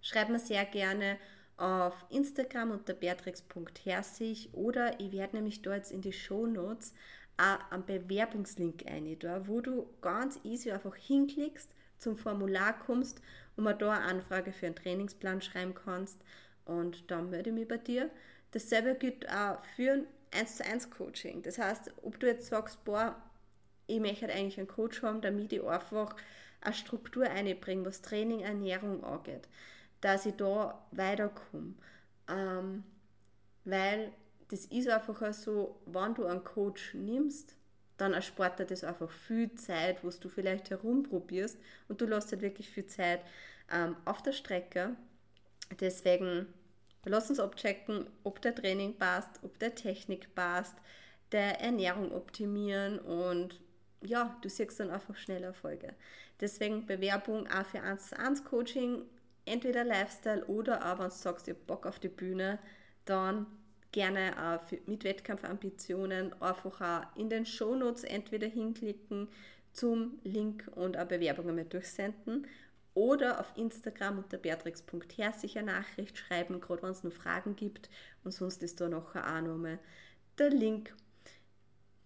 schreib 0.02 0.30
mir 0.30 0.40
sehr 0.40 0.66
gerne 0.66 1.18
auf 1.58 1.94
Instagram 2.10 2.72
unter 2.72 2.94
beatrix.herzig 2.94 4.54
oder 4.54 5.00
ich 5.00 5.12
werde 5.12 5.36
nämlich 5.38 5.62
da 5.62 5.76
jetzt 5.76 5.92
in 5.92 6.02
die 6.02 6.14
Show 6.14 6.48
Notes 6.48 6.94
einen 7.38 7.86
Bewerbungslink 7.86 8.86
ein, 8.88 9.06
wo 9.48 9.62
du 9.62 9.88
ganz 10.02 10.40
easy 10.44 10.72
einfach 10.72 10.96
hinklickst, 10.96 11.76
zum 11.98 12.16
Formular 12.16 12.78
kommst 12.78 13.22
und 13.56 13.64
mir 13.64 13.76
da 13.76 13.92
eine 13.92 14.06
Anfrage 14.06 14.52
für 14.52 14.68
einen 14.68 14.76
Trainingsplan 14.76 15.42
schreiben 15.42 15.74
kannst 15.76 16.20
und 16.66 17.10
dann 17.10 17.30
melde 17.30 17.50
ich 17.50 17.56
mich 17.56 17.68
bei 17.68 17.78
dir. 17.78 18.10
Dasselbe 18.52 18.96
gilt 18.96 19.30
auch 19.30 19.64
für 19.76 19.94
ein 19.94 20.08
1 20.32 20.58
zu 20.58 20.66
1 20.66 20.90
Coaching. 20.92 21.42
Das 21.42 21.58
heißt, 21.58 21.92
ob 22.04 22.20
du 22.20 22.28
jetzt 22.28 22.48
sagst, 22.48 22.84
boah, 22.86 23.16
ich 23.88 24.00
möchte 24.00 24.28
eigentlich 24.28 24.58
einen 24.58 24.68
Coach 24.68 25.02
haben, 25.02 25.22
damit 25.22 25.52
ich 25.52 25.64
einfach 25.64 26.16
eine 26.62 26.74
Struktur 26.74 27.30
einbringe, 27.30 27.86
was 27.86 28.02
Training, 28.02 28.42
Ernährung 28.42 29.04
angeht, 29.04 29.48
dass 30.00 30.26
ich 30.26 30.36
da 30.36 30.86
weiterkomme. 30.92 31.74
Ähm, 32.30 32.84
weil 33.66 34.12
das 34.50 34.66
ist 34.66 34.88
einfach 34.88 35.34
so, 35.34 35.80
wenn 35.86 36.14
du 36.14 36.26
einen 36.26 36.44
Coach 36.44 36.94
nimmst, 36.94 37.56
dann 37.98 38.14
erspart 38.14 38.60
dir 38.60 38.66
das 38.66 38.84
einfach 38.84 39.12
viel 39.12 39.54
Zeit, 39.56 40.04
wo 40.04 40.10
du 40.10 40.30
vielleicht 40.30 40.70
herumprobierst 40.70 41.58
und 41.88 42.02
du 42.02 42.06
lässt 42.06 42.32
halt 42.32 42.42
wirklich 42.42 42.70
viel 42.70 42.88
Zeit 42.88 43.22
ähm, 43.72 43.96
auf 44.06 44.22
der 44.24 44.32
Strecke. 44.34 44.96
Deswegen 45.80 46.48
lass 47.06 47.30
uns 47.30 47.40
abchecken, 47.40 48.08
ob 48.24 48.42
der 48.42 48.56
Training 48.56 48.98
passt, 48.98 49.40
ob 49.44 49.58
der 49.60 49.76
Technik 49.76 50.34
passt, 50.36 50.76
der 51.32 51.62
Ernährung 51.62 52.12
optimieren 52.12 53.00
und 53.00 53.60
ja, 54.02 54.38
du 54.42 54.50
siehst 54.50 54.80
dann 54.80 54.90
einfach 54.90 55.16
schnell 55.16 55.44
Erfolge. 55.44 55.94
Deswegen 56.40 56.86
Bewerbung 56.86 57.48
auch 57.48 57.66
für 57.66 57.82
1 57.82 58.10
zu 58.10 58.20
1 58.20 58.44
Coaching, 58.44 59.04
entweder 59.46 59.84
Lifestyle 59.84 60.46
oder 60.46 60.82
aber 60.82 61.04
wenn 61.04 61.10
du 61.10 61.16
sagst, 61.16 61.48
ihr 61.48 61.54
Bock 61.54 61.86
auf 61.86 62.00
die 62.00 62.10
Bühne, 62.10 62.60
dann 63.06 63.46
gerne 63.92 64.34
auch 64.38 64.68
für, 64.68 64.80
mit 64.86 65.04
Wettkampfambitionen 65.04 66.34
einfach 66.42 66.82
auch 66.82 67.18
in 67.18 67.30
den 67.30 67.46
Shownotes 67.46 68.04
entweder 68.04 68.48
hinklicken 68.48 69.28
zum 69.74 70.20
Link 70.24 70.70
und 70.76 70.98
auch 70.98 71.06
Bewerbungen 71.06 71.56
mit 71.56 71.74
durchsenden 71.74 72.48
oder 72.94 73.40
auf 73.40 73.54
Instagram 73.56 74.20
unter 74.20 74.38
beatrix.her 74.38 75.32
sicher 75.34 75.62
Nachricht 75.62 76.18
schreiben, 76.18 76.60
gerade 76.60 76.84
wenn 76.84 76.92
es 76.92 77.04
noch 77.04 77.14
Fragen 77.14 77.56
gibt 77.56 77.90
und 78.24 78.32
sonst 78.32 78.62
ist 78.64 78.82
da 78.82 78.90
noch 78.90 79.16
auch 79.16 79.42
nochmal 79.42 79.80
der 80.38 80.50
Link. 80.50 80.94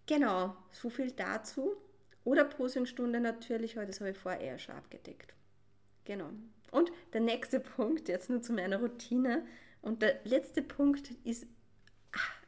Genau, 0.05 0.55
so 0.71 0.89
viel 0.89 1.11
dazu. 1.11 1.75
Oder 2.23 2.43
Posingstunde 2.45 3.19
natürlich, 3.19 3.77
aber 3.77 3.85
das 3.85 3.99
habe 3.99 4.11
ich 4.11 4.17
vorher 4.17 4.57
schon 4.57 4.75
abgedeckt. 4.75 5.33
Genau. 6.05 6.29
Und 6.71 6.91
der 7.13 7.21
nächste 7.21 7.59
Punkt, 7.77 8.07
jetzt 8.07 8.29
nur 8.29 8.41
zu 8.41 8.53
meiner 8.53 8.79
Routine. 8.79 9.45
Und 9.81 10.01
der 10.01 10.19
letzte 10.23 10.61
Punkt 10.61 11.11
ist 11.23 11.47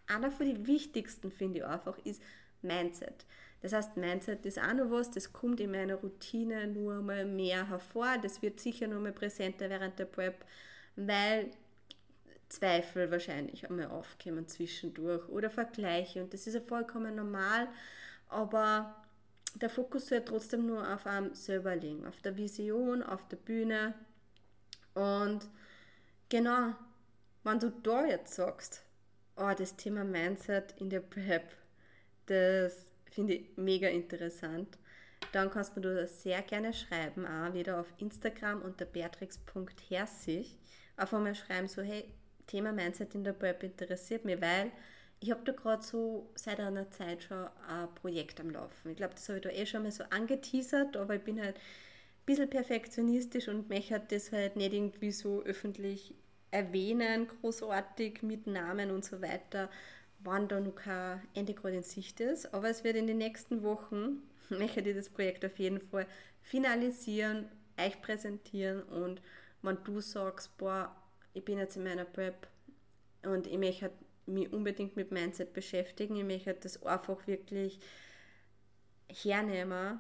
einer 0.08 0.32
von 0.32 0.48
den 0.48 0.66
wichtigsten, 0.68 1.32
finde 1.32 1.60
ich 1.60 1.66
einfach, 1.66 1.98
ist 2.06 2.22
Mindset. 2.62 3.26
Das 3.62 3.74
heißt, 3.74 3.98
Mindset 3.98 4.46
ist 4.46 4.60
auch 4.60 4.74
noch 4.74 4.92
was, 4.92 5.10
das 5.10 5.34
kommt 5.34 5.60
in 5.60 5.72
meiner 5.72 5.96
Routine 5.96 6.68
nur 6.68 7.02
mal 7.02 7.26
mehr 7.26 7.68
hervor. 7.70 8.18
Das 8.22 8.42
wird 8.42 8.60
sicher 8.60 8.88
noch 8.88 9.00
mal 9.00 9.12
präsenter 9.12 9.70
während 9.70 9.98
der 9.98 10.06
Prep, 10.06 10.46
weil 10.96 11.52
Zweifel 12.50 13.12
wahrscheinlich 13.12 13.68
einmal 13.68 13.88
aufkommen 13.88 14.48
zwischendurch 14.48 15.28
oder 15.30 15.50
Vergleiche. 15.50 16.24
Und 16.24 16.34
das 16.34 16.48
ist 16.48 16.54
ja 16.54 16.62
vollkommen 16.62 17.16
normal, 17.16 17.68
aber 18.30 18.96
der 19.56 19.70
Fokus 19.70 20.08
soll 20.08 20.24
trotzdem 20.24 20.66
nur 20.68 20.88
auf 20.94 21.06
einem 21.06 21.34
selber 21.34 21.76
liegen, 21.76 22.06
auf 22.06 22.22
der 22.22 22.38
Vision, 22.38 23.04
auf 23.04 23.28
der 23.28 23.38
Bühne. 23.38 23.96
Und 24.94 25.50
genau, 26.30 26.74
wenn 27.44 27.60
du 27.60 27.70
da 27.70 28.06
jetzt 28.06 28.36
sagst, 28.36 28.84
oh, 29.36 29.52
das 29.58 29.76
Thema 29.76 30.04
Mindset 30.04 30.74
in 30.78 30.90
der 30.90 31.00
Prep, 31.00 31.52
das 32.28 32.92
finde 33.12 33.34
ich 33.36 33.58
mega 33.58 33.88
interessant. 33.88 34.78
Dann 35.32 35.50
kannst 35.50 35.76
du 35.76 35.82
mir 35.82 35.96
das 35.96 36.24
sehr 36.24 36.42
gerne 36.42 36.74
schreiben, 36.74 37.26
auch 37.26 37.54
wieder 37.54 37.80
auf 37.80 37.92
Instagram 37.98 38.62
unter 38.62 38.86
beatrix.herzig. 38.86 40.58
Einfach 40.96 41.20
mal 41.20 41.36
schreiben, 41.36 41.68
so, 41.68 41.82
hey, 41.82 42.06
Thema 42.48 42.72
Mindset 42.72 43.14
in 43.14 43.24
der 43.24 43.34
Prep 43.34 43.64
interessiert 43.64 44.26
mich, 44.26 44.42
weil 44.42 44.72
ich 45.20 45.32
habe 45.32 45.42
da 45.44 45.52
gerade 45.52 45.84
so 45.84 46.30
seit 46.36 46.60
einer 46.60 46.90
Zeit 46.92 47.24
schon 47.24 47.48
ein 47.68 47.94
Projekt 47.96 48.40
am 48.40 48.50
Laufen. 48.50 48.92
Ich 48.92 48.98
glaube, 48.98 49.16
das 49.16 49.28
habe 49.28 49.40
ich 49.40 49.44
da 49.44 49.50
eh 49.50 49.66
schon 49.66 49.84
mal 49.84 49.92
so 49.92 50.04
angeteasert, 50.10 50.96
aber 50.96 51.16
ich 51.16 51.24
bin 51.24 51.42
halt 51.42 51.56
ein 51.56 52.26
bisschen 52.26 52.50
perfektionistisch 52.50 53.48
und 53.48 53.70
möchte 53.70 54.00
das 54.10 54.32
halt 54.32 54.56
nicht 54.56 54.74
irgendwie 54.74 55.12
so 55.12 55.42
öffentlich 55.44 56.14
erwähnen, 56.52 57.28
großartig 57.28 58.22
mit 58.22 58.48
Namen 58.48 58.92
und 58.92 59.04
so 59.04 59.22
weiter, 59.22 59.70
wann 60.28 60.48
da 60.48 60.60
noch 60.60 60.76
kein 60.76 61.22
Ende 61.34 61.54
gerade 61.54 61.78
in 61.78 61.84
Sicht 61.84 62.20
ist. 62.20 62.54
Aber 62.54 62.70
es 62.70 62.84
wird 62.84 62.98
in 62.98 63.08
den 63.08 63.18
nächsten 63.18 63.64
Wochen, 63.64 64.22
möchte 64.50 64.82
ich 64.82 64.96
das 64.96 65.10
Projekt 65.10 65.44
auf 65.46 65.58
jeden 65.58 65.80
Fall 65.80 66.06
finalisieren, 66.42 67.50
euch 67.80 68.02
präsentieren 68.02 68.84
und 68.84 69.22
wenn 69.62 69.84
du 69.84 70.00
sagst, 70.00 70.58
boah, 70.58 70.96
ich 71.34 71.44
bin 71.44 71.58
jetzt 71.58 71.78
in 71.78 71.84
meiner 71.84 72.06
Prep 72.06 72.48
und 73.24 73.48
ich 73.48 73.58
möchte 73.58 73.92
mich 74.26 74.52
unbedingt 74.52 74.96
mit 74.96 75.12
Mindset 75.12 75.54
beschäftigen, 75.54 76.16
ich 76.16 76.24
möchte 76.24 76.54
das 76.54 76.84
einfach 76.84 77.28
wirklich 77.28 77.80
hernehmen 79.08 80.00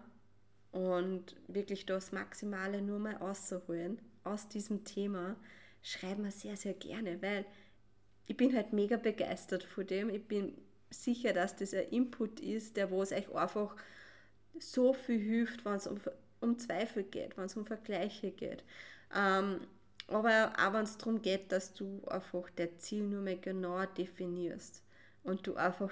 und 0.71 1.35
wirklich 1.47 1.85
das 1.85 2.11
Maximale 2.11 2.81
nur 2.81 2.99
mal 2.99 3.17
auszuholen 3.17 3.99
aus 4.23 4.47
diesem 4.47 4.83
Thema, 4.83 5.35
schreib 5.81 6.17
mir 6.17 6.31
sehr, 6.31 6.57
sehr 6.57 6.73
gerne, 6.73 7.21
weil 7.21 7.45
ich 8.27 8.37
bin 8.37 8.55
halt 8.55 8.73
mega 8.73 8.97
begeistert 8.97 9.63
von 9.63 9.87
dem. 9.87 10.09
Ich 10.09 10.23
bin 10.23 10.53
sicher, 10.89 11.33
dass 11.33 11.55
das 11.55 11.73
ein 11.73 11.89
Input 11.89 12.39
ist, 12.39 12.77
der 12.77 12.91
wo 12.91 13.01
es 13.01 13.11
euch 13.11 13.33
einfach 13.33 13.75
so 14.59 14.93
viel 14.93 15.19
hilft, 15.19 15.65
wenn 15.65 15.75
es 15.75 15.87
um, 15.87 15.99
um 16.41 16.57
Zweifel 16.57 17.03
geht, 17.03 17.37
wenn 17.37 17.45
es 17.45 17.55
um 17.55 17.65
Vergleiche 17.65 18.31
geht. 18.31 18.63
Ähm, 19.15 19.61
aber 20.07 20.53
auch 20.57 20.73
wenn 20.73 20.83
es 20.83 20.97
darum 20.97 21.21
geht, 21.21 21.51
dass 21.51 21.73
du 21.73 22.03
einfach 22.07 22.49
dein 22.55 22.77
Ziel 22.79 23.03
nur 23.03 23.21
mehr 23.21 23.37
genau 23.37 23.85
definierst 23.85 24.81
und 25.23 25.45
du 25.47 25.55
einfach 25.55 25.91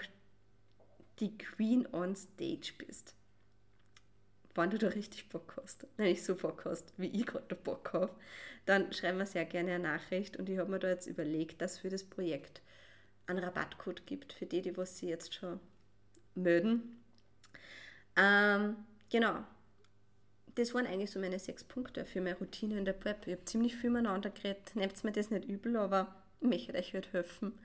die 1.19 1.37
Queen 1.37 1.87
on 1.93 2.15
Stage 2.15 2.73
bist. 2.77 3.15
Wenn 4.55 4.69
du 4.69 4.77
da 4.77 4.87
richtig 4.87 5.27
Bock 5.29 5.57
hast, 5.61 5.85
nämlich 5.97 6.23
so 6.23 6.35
Bock 6.35 6.63
hast, 6.65 6.93
wie 6.97 7.07
ich 7.07 7.25
gerade 7.25 7.55
Bock 7.55 7.91
habe, 7.93 8.13
dann 8.65 8.91
schreib 8.93 9.15
mir 9.15 9.25
sehr 9.25 9.45
gerne 9.45 9.73
eine 9.73 9.83
Nachricht 9.83 10.37
und 10.37 10.49
ich 10.49 10.57
habe 10.57 10.71
mir 10.71 10.79
da 10.79 10.87
jetzt 10.87 11.07
überlegt, 11.07 11.61
dass 11.61 11.79
für 11.79 11.89
das 11.89 12.03
Projekt 12.03 12.61
einen 13.27 13.43
Rabattcode 13.43 14.05
gibt 14.05 14.33
für 14.33 14.45
die, 14.45 14.61
die 14.61 14.77
was 14.77 14.97
sie 14.97 15.09
jetzt 15.09 15.33
schon 15.33 15.59
mögen. 16.35 17.01
Ähm, 18.15 18.77
genau. 19.11 19.43
Das 20.55 20.73
waren 20.73 20.87
eigentlich 20.87 21.11
so 21.11 21.19
meine 21.19 21.37
sechs 21.37 21.63
Punkte 21.65 22.05
für 22.05 22.21
meine 22.21 22.37
Routine 22.37 22.77
in 22.77 22.85
der 22.85 22.93
Prep. 22.93 23.27
Ich 23.27 23.33
habe 23.33 23.45
ziemlich 23.45 23.75
viel 23.75 23.89
miteinander 23.89 24.29
geredet. 24.29 24.73
Nehmt 24.75 25.03
mir 25.03 25.11
das 25.11 25.29
nicht 25.29 25.45
übel, 25.45 25.75
aber 25.75 26.15
ich 26.39 26.47
möchte 26.47 26.73
euch 26.73 26.93
halt 26.93 27.11
helfen. 27.11 27.59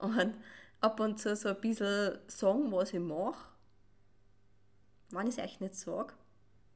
Und 0.00 0.34
ab 0.80 0.98
und 0.98 1.20
zu 1.20 1.36
so 1.36 1.50
ein 1.50 1.60
bisschen 1.60 2.18
sagen, 2.26 2.72
was 2.72 2.92
ich 2.92 3.00
mache. 3.00 3.48
Wenn 5.10 5.28
ich 5.28 5.38
es 5.38 5.44
euch 5.44 5.60
nicht 5.60 5.76
sage, 5.76 6.14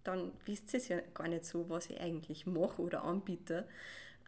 dann 0.06 0.32
wisst 0.44 0.72
ihr 0.74 0.78
es 0.78 0.88
ja 0.88 1.00
gar 1.14 1.28
nicht 1.28 1.44
so, 1.44 1.68
was 1.68 1.90
ich 1.90 2.00
eigentlich 2.00 2.46
mache 2.46 2.80
oder 2.82 3.04
anbiete. 3.04 3.66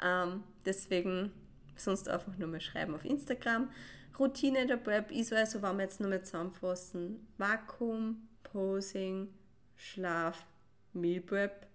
Ähm, 0.03 0.45
deswegen 0.65 1.33
sonst 1.77 2.09
einfach 2.09 2.37
nur 2.37 2.49
mal 2.49 2.61
schreiben 2.61 2.95
auf 2.95 3.05
Instagram. 3.05 3.71
Routine 4.19 4.67
der 4.67 4.77
Prep 4.77 5.11
ist 5.11 5.33
also, 5.33 5.63
wenn 5.63 5.77
wir 5.77 5.85
jetzt 5.85 6.01
nur 6.01 6.11
mal 6.11 6.23
zusammenfassen, 6.23 7.27
Vakuum, 7.39 8.29
Posing, 8.43 9.33
Schlaf, 9.77 10.45
Meal 10.93 11.21
Prep, 11.21 11.67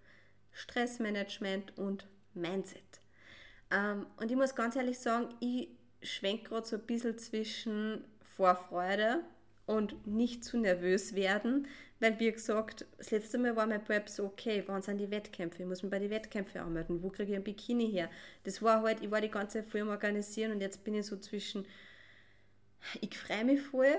Stressmanagement 0.52 1.76
und 1.78 2.06
Mindset. 2.34 2.82
Ähm, 3.70 4.06
und 4.18 4.30
ich 4.30 4.36
muss 4.36 4.54
ganz 4.54 4.76
ehrlich 4.76 4.98
sagen, 4.98 5.34
ich 5.40 5.68
schwenke 6.02 6.50
gerade 6.50 6.66
so 6.66 6.76
ein 6.76 6.82
bisschen 6.82 7.18
zwischen 7.18 8.04
Vorfreude 8.20 9.24
und 9.66 10.06
nicht 10.06 10.44
zu 10.44 10.58
nervös 10.58 11.14
werden, 11.14 11.66
weil 12.00 12.18
wie 12.20 12.30
gesagt, 12.30 12.86
das 12.98 13.10
letzte 13.10 13.38
Mal 13.38 13.56
war 13.56 13.66
mein 13.66 13.82
Prep 13.82 14.08
so, 14.08 14.26
okay, 14.26 14.62
wann 14.66 14.82
sind 14.82 14.98
die 14.98 15.10
Wettkämpfe? 15.10 15.62
Ich 15.62 15.68
muss 15.68 15.82
mich 15.82 15.90
bei 15.90 15.98
den 15.98 16.10
Wettkämpfen 16.10 16.60
anmelden, 16.60 17.02
wo 17.02 17.08
kriege 17.08 17.32
ich 17.32 17.36
ein 17.36 17.44
Bikini 17.44 17.90
her? 17.90 18.10
Das 18.44 18.60
war 18.62 18.82
halt, 18.82 19.02
ich 19.02 19.10
war 19.10 19.20
die 19.20 19.30
ganze 19.30 19.60
Zeit 19.60 19.70
voll 19.70 19.88
Organisieren 19.88 20.52
und 20.52 20.60
jetzt 20.60 20.84
bin 20.84 20.94
ich 20.94 21.06
so 21.06 21.16
zwischen, 21.16 21.66
ich 23.00 23.16
freue 23.16 23.44
mich 23.44 23.60
voll, 23.62 23.96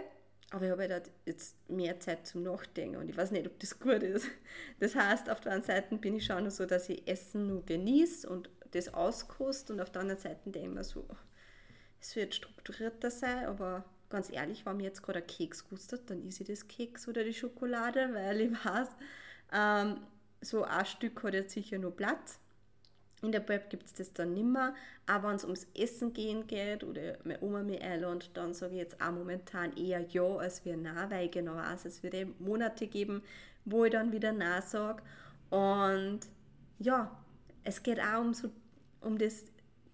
aber 0.52 0.66
ich 0.66 0.72
habe 0.72 0.88
halt 0.88 1.12
jetzt 1.26 1.56
mehr 1.70 2.00
Zeit 2.00 2.28
zum 2.28 2.44
Nachdenken 2.44 2.98
und 2.98 3.10
ich 3.10 3.18
weiß 3.18 3.32
nicht, 3.32 3.48
ob 3.48 3.60
das 3.60 3.80
gut 3.80 4.04
ist. 4.04 4.28
Das 4.80 4.96
heißt, 4.96 5.30
auf 5.30 5.42
der 5.42 5.54
einen 5.54 5.64
Seite 5.64 5.98
bin 5.98 6.16
ich 6.16 6.26
schon 6.26 6.50
so, 6.52 6.66
dass 6.66 6.90
ich 6.90 7.08
Essen 7.08 7.48
nur 7.48 7.66
genieße 7.66 8.30
und 8.30 8.50
das 8.72 8.94
auskoste 8.94 9.74
und 9.74 9.80
auf 9.80 9.90
der 9.90 10.02
anderen 10.02 10.22
Seite 10.22 10.50
denke 10.52 10.70
ich 10.70 10.76
mir 10.76 10.84
so, 10.84 11.08
es 12.00 12.16
wird 12.16 12.36
strukturierter 12.36 13.10
sein, 13.10 13.46
aber 13.46 13.84
ganz 14.10 14.32
ehrlich, 14.32 14.66
wenn 14.66 14.78
mir 14.78 14.84
jetzt 14.84 15.04
gerade 15.04 15.20
ein 15.20 15.28
Keks 15.28 15.68
gustet, 15.68 16.10
dann 16.10 16.26
ist 16.28 16.40
ich 16.40 16.48
das 16.48 16.68
Keks 16.68 17.08
oder 17.08 17.24
die 17.24 17.34
Schokolade, 17.34 18.10
weil 18.14 18.42
ich 18.42 18.66
weiß, 18.66 18.90
ähm, 19.54 19.98
so 20.42 20.64
ein 20.64 20.86
Stück 20.86 21.24
hat 21.24 21.34
jetzt 21.34 21.54
sicher 21.54 21.78
nur 21.78 21.96
Platz. 21.96 22.40
In 23.22 23.32
der 23.32 23.40
Prep 23.40 23.70
gibt 23.70 23.86
es 23.86 23.94
das 23.94 24.14
dann 24.14 24.34
nimmer. 24.34 24.76
Aber 25.08 25.30
wenn 25.30 25.36
es 25.36 25.44
ums 25.44 25.68
Essen 25.76 26.14
gehen 26.14 26.46
geht 26.48 26.84
oder 26.84 27.18
meine 27.24 27.42
Oma 27.42 27.64
mich 27.64 27.82
einlädt, 27.82 28.30
dann 28.36 28.54
sage 28.54 28.74
ich 28.74 28.80
jetzt 28.80 29.02
auch 29.02 29.12
momentan 29.12 29.76
eher 29.76 30.02
ja 30.02 30.38
als 30.38 30.64
wir 30.66 30.78
nein, 30.78 31.10
weil 31.10 31.26
ich 31.26 31.32
genau 31.32 31.56
weiß, 31.56 31.86
es 31.86 32.04
wird 32.04 32.14
eben 32.14 32.36
Monate 32.40 32.88
geben, 32.88 33.24
wo 33.64 33.86
ich 33.86 33.92
dann 33.92 34.12
wieder 34.12 34.32
nein 34.32 34.62
sage. 34.62 35.02
Und 35.50 36.20
ja, 36.78 37.18
es 37.64 37.82
geht 37.82 38.00
auch 38.00 38.22
um, 38.22 38.34
so, 38.34 38.50
um 39.02 39.18
das, 39.18 39.46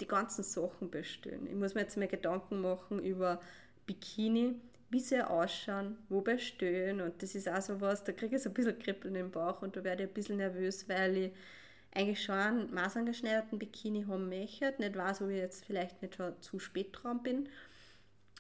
die 0.02 0.08
ganzen 0.08 0.44
Sachen 0.44 0.90
bestellen. 0.90 1.48
Ich 1.48 1.56
muss 1.56 1.74
mir 1.74 1.82
jetzt 1.82 1.98
mal 1.98 2.08
Gedanken 2.08 2.60
machen 2.60 3.00
über 3.00 3.40
Bikini, 3.86 4.56
wie 4.90 5.00
sie 5.00 5.26
ausschauen, 5.26 5.98
wo 6.10 6.22
bestellen. 6.22 7.02
Und 7.02 7.22
das 7.22 7.36
ist 7.36 7.50
auch 7.50 7.62
so 7.62 7.80
was, 7.82 8.04
da 8.04 8.12
kriege 8.12 8.36
ich 8.36 8.44
so 8.44 8.50
ein 8.50 8.54
bisschen 8.54 8.78
Kribbeln 8.80 9.16
im 9.16 9.32
Bauch 9.32 9.62
und 9.62 9.76
da 9.76 9.84
werde 9.84 10.04
ich 10.04 10.10
ein 10.10 10.14
bisschen 10.14 10.38
nervös, 10.38 10.88
weil 10.90 11.18
ich 11.18 11.32
eigentlich 11.94 12.24
schon 12.24 12.36
einen 12.36 12.74
maßangeschneiderten 12.74 13.60
Bikini 13.60 14.04
haben 14.04 14.30
möchte. 14.30 14.74
Nicht 14.78 14.96
weiß, 14.96 15.22
ob 15.22 15.30
ich 15.30 15.38
jetzt 15.38 15.66
vielleicht 15.66 16.02
nicht 16.02 16.16
schon 16.16 16.40
zu 16.42 16.60
spät 16.60 16.90
dran 16.92 17.22
bin. 17.24 17.50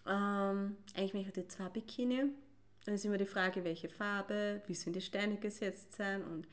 Ähm, 0.08 0.77
eigentlich 0.95 1.13
möchte 1.13 1.41
ich 1.41 1.49
zwei 1.49 1.69
Bikini. 1.69 2.25
Dann 2.86 2.95
ist 2.95 3.06
immer 3.06 3.17
die 3.17 3.25
Frage, 3.25 3.63
welche 3.63 3.89
Farbe, 3.89 4.62
wie 4.67 4.73
sind 4.73 4.95
die 4.95 5.01
Steine 5.01 5.38
gesetzt 5.38 5.93
sein 5.95 6.23
und 6.23 6.47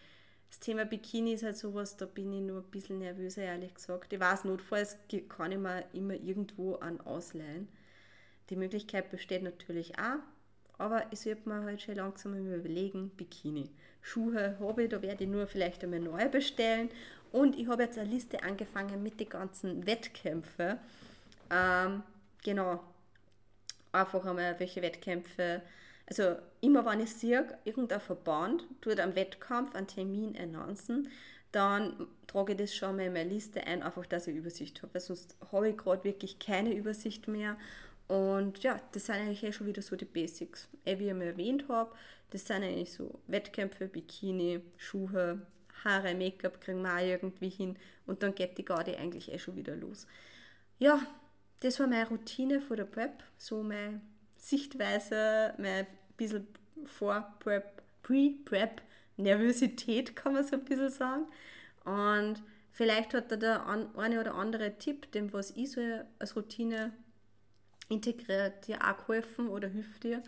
das 0.48 0.61
Thema 0.61 0.85
Bikini 0.87 1.35
ist 1.35 1.42
halt 1.42 1.59
sowas, 1.59 1.96
da 1.96 2.07
bin 2.07 2.33
ich 2.33 2.40
nur 2.40 2.62
ein 2.62 2.70
bisschen 2.70 2.98
nervöser, 2.98 3.42
ehrlich 3.42 3.74
gesagt. 3.74 4.12
Ich 4.12 4.20
weiß, 4.20 4.44
notfalls 4.44 4.96
kann 5.29 5.53
ich 5.53 5.59
mir 5.59 5.85
immer 5.92 6.14
irgendwo 6.14 6.77
an 6.77 7.01
ausleihen. 7.03 7.68
Die 8.50 8.56
Möglichkeit 8.56 9.11
besteht 9.11 9.42
natürlich 9.42 9.98
auch, 9.98 10.20
aber 10.78 11.04
ich 11.11 11.20
sollte 11.20 11.48
mir 11.48 11.62
halt 11.64 11.82
schon 11.82 11.96
langsam 11.96 12.34
überlegen, 12.34 13.11
Bikini. 13.11 13.70
Schuhe 14.00 14.56
habe 14.61 14.84
ich, 14.84 14.88
da 14.88 15.02
werde 15.02 15.24
ich 15.24 15.30
nur 15.30 15.46
vielleicht 15.46 15.82
einmal 15.84 16.00
neu 16.00 16.28
bestellen. 16.28 16.88
Und 17.30 17.58
ich 17.58 17.68
habe 17.68 17.82
jetzt 17.82 17.98
eine 17.98 18.08
Liste 18.08 18.42
angefangen 18.42 19.02
mit 19.02 19.20
den 19.20 19.28
ganzen 19.28 19.87
Wettkämpfen. 19.87 20.78
Ähm, 21.50 22.02
genau, 22.42 22.80
einfach 23.92 24.24
einmal 24.24 24.58
welche 24.58 24.80
Wettkämpfe. 24.80 25.62
Also 26.06 26.37
immer 26.62 26.87
wenn 26.87 27.00
ich 27.00 27.12
sehe, 27.12 27.46
irgendein 27.64 28.00
Verband 28.00 28.64
tut 28.80 28.98
am 28.98 29.14
Wettkampf 29.14 29.74
einen 29.74 29.87
Termin 29.87 30.37
announcen, 30.38 31.08
dann 31.52 32.06
trage 32.26 32.52
ich 32.52 32.58
das 32.58 32.74
schon 32.74 32.96
mal 32.96 33.06
in 33.06 33.12
meine 33.12 33.28
Liste 33.28 33.66
ein, 33.66 33.82
einfach 33.82 34.06
dass 34.06 34.26
ich 34.26 34.37
Übersicht 34.37 34.82
habe, 34.82 34.94
weil 34.94 35.00
sonst 35.00 35.37
habe 35.52 35.70
ich 35.70 35.76
gerade 35.76 36.04
wirklich 36.04 36.38
keine 36.38 36.74
Übersicht 36.74 37.28
mehr 37.28 37.56
und 38.09 38.62
ja, 38.62 38.81
das 38.92 39.07
sind 39.07 39.16
eigentlich 39.16 39.44
eh 39.44 39.53
schon 39.53 39.66
wieder 39.66 39.83
so 39.83 39.94
die 39.94 40.07
Basics. 40.07 40.68
Eh, 40.85 40.99
wie 40.99 41.09
ich 41.09 41.14
mir 41.14 41.27
erwähnt 41.27 41.68
habe, 41.68 41.94
das 42.31 42.47
sind 42.47 42.62
eigentlich 42.62 42.92
so 42.92 43.21
Wettkämpfe, 43.27 43.87
Bikini, 43.87 44.61
Schuhe, 44.77 45.47
Haare, 45.85 46.14
Make-up 46.14 46.61
kriegen 46.61 46.83
wir 46.83 46.94
auch 46.94 46.99
irgendwie 47.07 47.51
hin 47.51 47.77
und 48.07 48.23
dann 48.23 48.35
geht 48.35 48.59
die 48.59 48.64
Garde 48.64 48.99
eigentlich 48.99 49.33
eh 49.33 49.38
schon 49.38 49.57
wieder 49.57 49.77
los. 49.77 50.07
Ja, 50.79 51.01
das 51.61 51.79
war 51.81 51.87
meine 51.87 52.09
Routine 52.09 52.61
vor 52.61 52.77
der 52.77 52.85
Prep, 52.85 53.23
so 53.37 53.62
meine 53.62 54.01
Sichtweise, 54.38 55.55
mein 55.59 55.87
bisschen 56.16 56.47
Vor-Prep, 56.85 57.83
Pre-Prep, 58.03 58.83
Nervosität 59.16 60.16
kann 60.16 60.33
man 60.33 60.44
so 60.44 60.57
ein 60.57 60.64
bisschen 60.64 60.90
sagen. 60.90 61.27
Und 61.85 62.42
vielleicht 62.73 63.14
hat 63.14 63.31
da 63.33 63.37
der 63.37 63.66
eine 63.66 64.21
oder 64.21 64.35
andere 64.35 64.79
Tipp, 64.79 65.11
dem 65.12 65.33
was 65.33 65.51
ich 65.53 65.73
so 65.73 65.81
als 66.18 66.37
Routine 66.37 66.92
integriert 67.88 68.66
dir 68.66 68.79
auch 68.83 68.98
geholfen 68.98 69.48
oder 69.48 69.68
hilft 69.68 70.05
dir. 70.05 70.22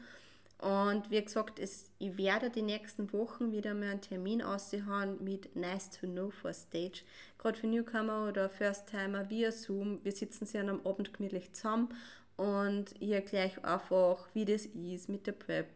Und 0.60 1.10
wie 1.10 1.22
gesagt, 1.22 1.58
es, 1.58 1.90
ich 1.98 2.18
werde 2.18 2.50
die 2.50 2.60
nächsten 2.60 3.12
Wochen 3.14 3.50
wieder 3.50 3.72
mal 3.72 3.90
einen 3.90 4.00
Termin 4.02 4.42
aushauen 4.42 5.22
mit 5.24 5.56
Nice 5.56 5.88
to 5.90 6.06
Know 6.06 6.30
for 6.30 6.52
Stage. 6.52 7.02
Gerade 7.38 7.58
für 7.58 7.66
Newcomer 7.66 8.28
oder 8.28 8.50
First-Timer 8.50 9.30
via 9.30 9.52
Zoom. 9.52 10.00
Wir 10.04 10.12
sitzen 10.12 10.44
sie 10.44 10.58
an 10.58 10.68
einem 10.68 10.86
Abend 10.86 11.14
gemütlich 11.14 11.52
zusammen 11.54 11.88
und 12.36 12.94
ich 13.00 13.10
erkläre 13.10 13.48
euch 13.48 13.64
einfach, 13.64 14.28
wie 14.34 14.44
das 14.44 14.66
ist 14.66 15.08
mit 15.08 15.26
der 15.26 15.32
Prep. 15.32 15.68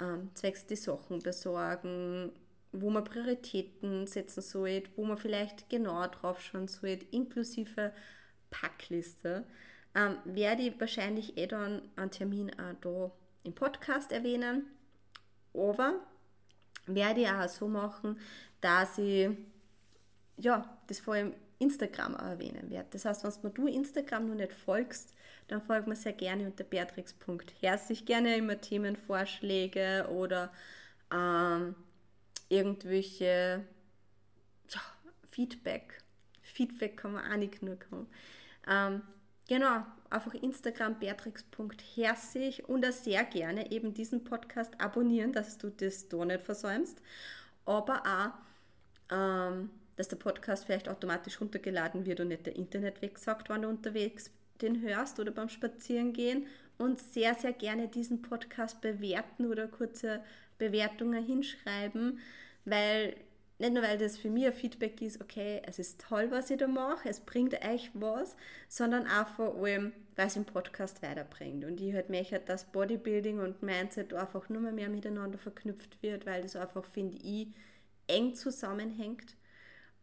Ähm, 0.00 0.30
zwecks 0.34 0.66
die 0.66 0.76
Sachen 0.76 1.20
besorgen, 1.20 2.32
wo 2.72 2.90
man 2.90 3.04
Prioritäten 3.04 4.08
setzen 4.08 4.42
sollte, 4.42 4.90
wo 4.96 5.04
man 5.04 5.16
vielleicht 5.16 5.70
genauer 5.70 6.08
drauf 6.08 6.42
schauen 6.42 6.68
sollte, 6.68 7.06
inklusive 7.12 7.92
Packliste 8.50 9.44
ähm, 9.96 10.18
werde 10.26 10.62
ich 10.62 10.78
wahrscheinlich 10.78 11.36
eh 11.38 11.46
dann 11.46 11.82
einen 11.96 12.10
Termin 12.10 12.50
auch 12.60 12.74
da 12.82 13.10
im 13.44 13.54
Podcast 13.54 14.12
erwähnen. 14.12 14.66
Aber 15.54 15.94
werde 16.86 17.22
ich 17.22 17.28
auch 17.28 17.48
so 17.48 17.66
machen, 17.66 18.20
dass 18.60 18.98
ich 18.98 19.30
ja, 20.36 20.78
das 20.86 21.00
vor 21.00 21.14
allem 21.14 21.32
Instagram 21.58 22.14
auch 22.14 22.26
erwähnen 22.26 22.68
werde. 22.68 22.88
Das 22.90 23.06
heißt, 23.06 23.42
wenn 23.42 23.54
du 23.54 23.66
Instagram 23.66 24.28
noch 24.28 24.34
nicht 24.34 24.52
folgst, 24.52 25.14
dann 25.48 25.62
folg 25.62 25.86
mir 25.86 25.96
sehr 25.96 26.12
gerne 26.12 26.44
unter 26.44 26.64
beatrix.herzlich 26.64 28.04
gerne 28.04 28.36
immer 28.36 28.60
Themenvorschläge 28.60 30.08
oder 30.10 30.52
ähm, 31.10 31.74
irgendwelche 32.50 33.64
ja, 34.68 34.80
Feedback. 35.30 36.02
Feedback 36.42 36.98
kann 36.98 37.12
man 37.12 37.32
auch 37.32 37.36
nicht 37.36 37.60
genug 37.60 37.86
haben. 37.90 38.08
Ähm, 38.68 39.02
Genau, 39.48 39.84
einfach 40.10 40.34
Instagram 40.34 40.98
beatrix.herzig 40.98 42.68
und 42.68 42.84
auch 42.84 42.92
sehr 42.92 43.24
gerne 43.24 43.70
eben 43.70 43.94
diesen 43.94 44.24
Podcast 44.24 44.80
abonnieren, 44.80 45.32
dass 45.32 45.56
du 45.56 45.70
das 45.70 46.08
da 46.08 46.24
nicht 46.24 46.42
versäumst. 46.42 47.00
Aber 47.64 48.02
auch, 48.02 49.14
ähm, 49.14 49.70
dass 49.96 50.08
der 50.08 50.16
Podcast 50.16 50.64
vielleicht 50.64 50.88
automatisch 50.88 51.40
runtergeladen 51.40 52.06
wird 52.06 52.20
und 52.20 52.28
nicht 52.28 52.46
der 52.46 52.56
Internet 52.56 53.00
wegsagt, 53.02 53.48
wenn 53.48 53.62
du 53.62 53.68
unterwegs 53.68 54.30
den 54.60 54.80
hörst 54.80 55.20
oder 55.20 55.30
beim 55.30 55.48
Spazierengehen 55.48 56.46
und 56.78 56.98
sehr, 56.98 57.34
sehr 57.34 57.52
gerne 57.52 57.88
diesen 57.88 58.22
Podcast 58.22 58.80
bewerten 58.80 59.46
oder 59.46 59.68
kurze 59.68 60.22
Bewertungen 60.58 61.24
hinschreiben, 61.24 62.18
weil 62.64 63.14
nicht 63.58 63.72
nur, 63.72 63.82
weil 63.82 63.96
das 63.96 64.18
für 64.18 64.28
mich 64.28 64.46
ein 64.46 64.52
Feedback 64.52 65.00
ist, 65.00 65.20
okay, 65.20 65.62
es 65.64 65.78
ist 65.78 66.00
toll, 66.00 66.30
was 66.30 66.50
ich 66.50 66.58
da 66.58 66.66
mache, 66.66 67.08
es 67.08 67.20
bringt 67.20 67.54
euch 67.64 67.90
was, 67.94 68.36
sondern 68.68 69.06
auch 69.06 69.28
vor 69.28 69.56
allem, 69.56 69.92
weil 70.14 70.26
es 70.26 70.36
im 70.36 70.44
Podcast 70.44 71.02
weiterbringt. 71.02 71.64
Und 71.64 71.80
ich 71.80 71.94
halt 71.94 72.10
möchte, 72.10 72.38
dass 72.40 72.70
Bodybuilding 72.70 73.38
und 73.40 73.62
Mindset 73.62 74.12
einfach 74.12 74.48
nur 74.50 74.60
mehr 74.72 74.90
miteinander 74.90 75.38
verknüpft 75.38 76.02
wird, 76.02 76.26
weil 76.26 76.42
das 76.42 76.56
einfach, 76.56 76.84
finde 76.84 77.16
ich, 77.16 77.48
eng 78.08 78.34
zusammenhängt. 78.34 79.36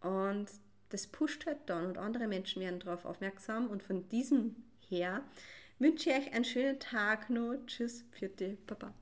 Und 0.02 0.48
das 0.90 1.08
pusht 1.08 1.46
halt 1.46 1.60
dann 1.68 1.86
und 1.86 1.98
andere 1.98 2.28
Menschen 2.28 2.62
werden 2.62 2.80
darauf 2.80 3.06
aufmerksam. 3.06 3.68
Und 3.68 3.84
von 3.84 4.10
diesem 4.10 4.56
her 4.90 5.24
wünsche 5.80 6.10
ich 6.10 6.16
euch 6.16 6.34
einen 6.34 6.46
schönen 6.46 6.80
Tag 6.80 7.30
noch. 7.30 7.56
Tschüss, 7.68 8.04
vierte 8.12 8.58
Papa. 8.68 8.94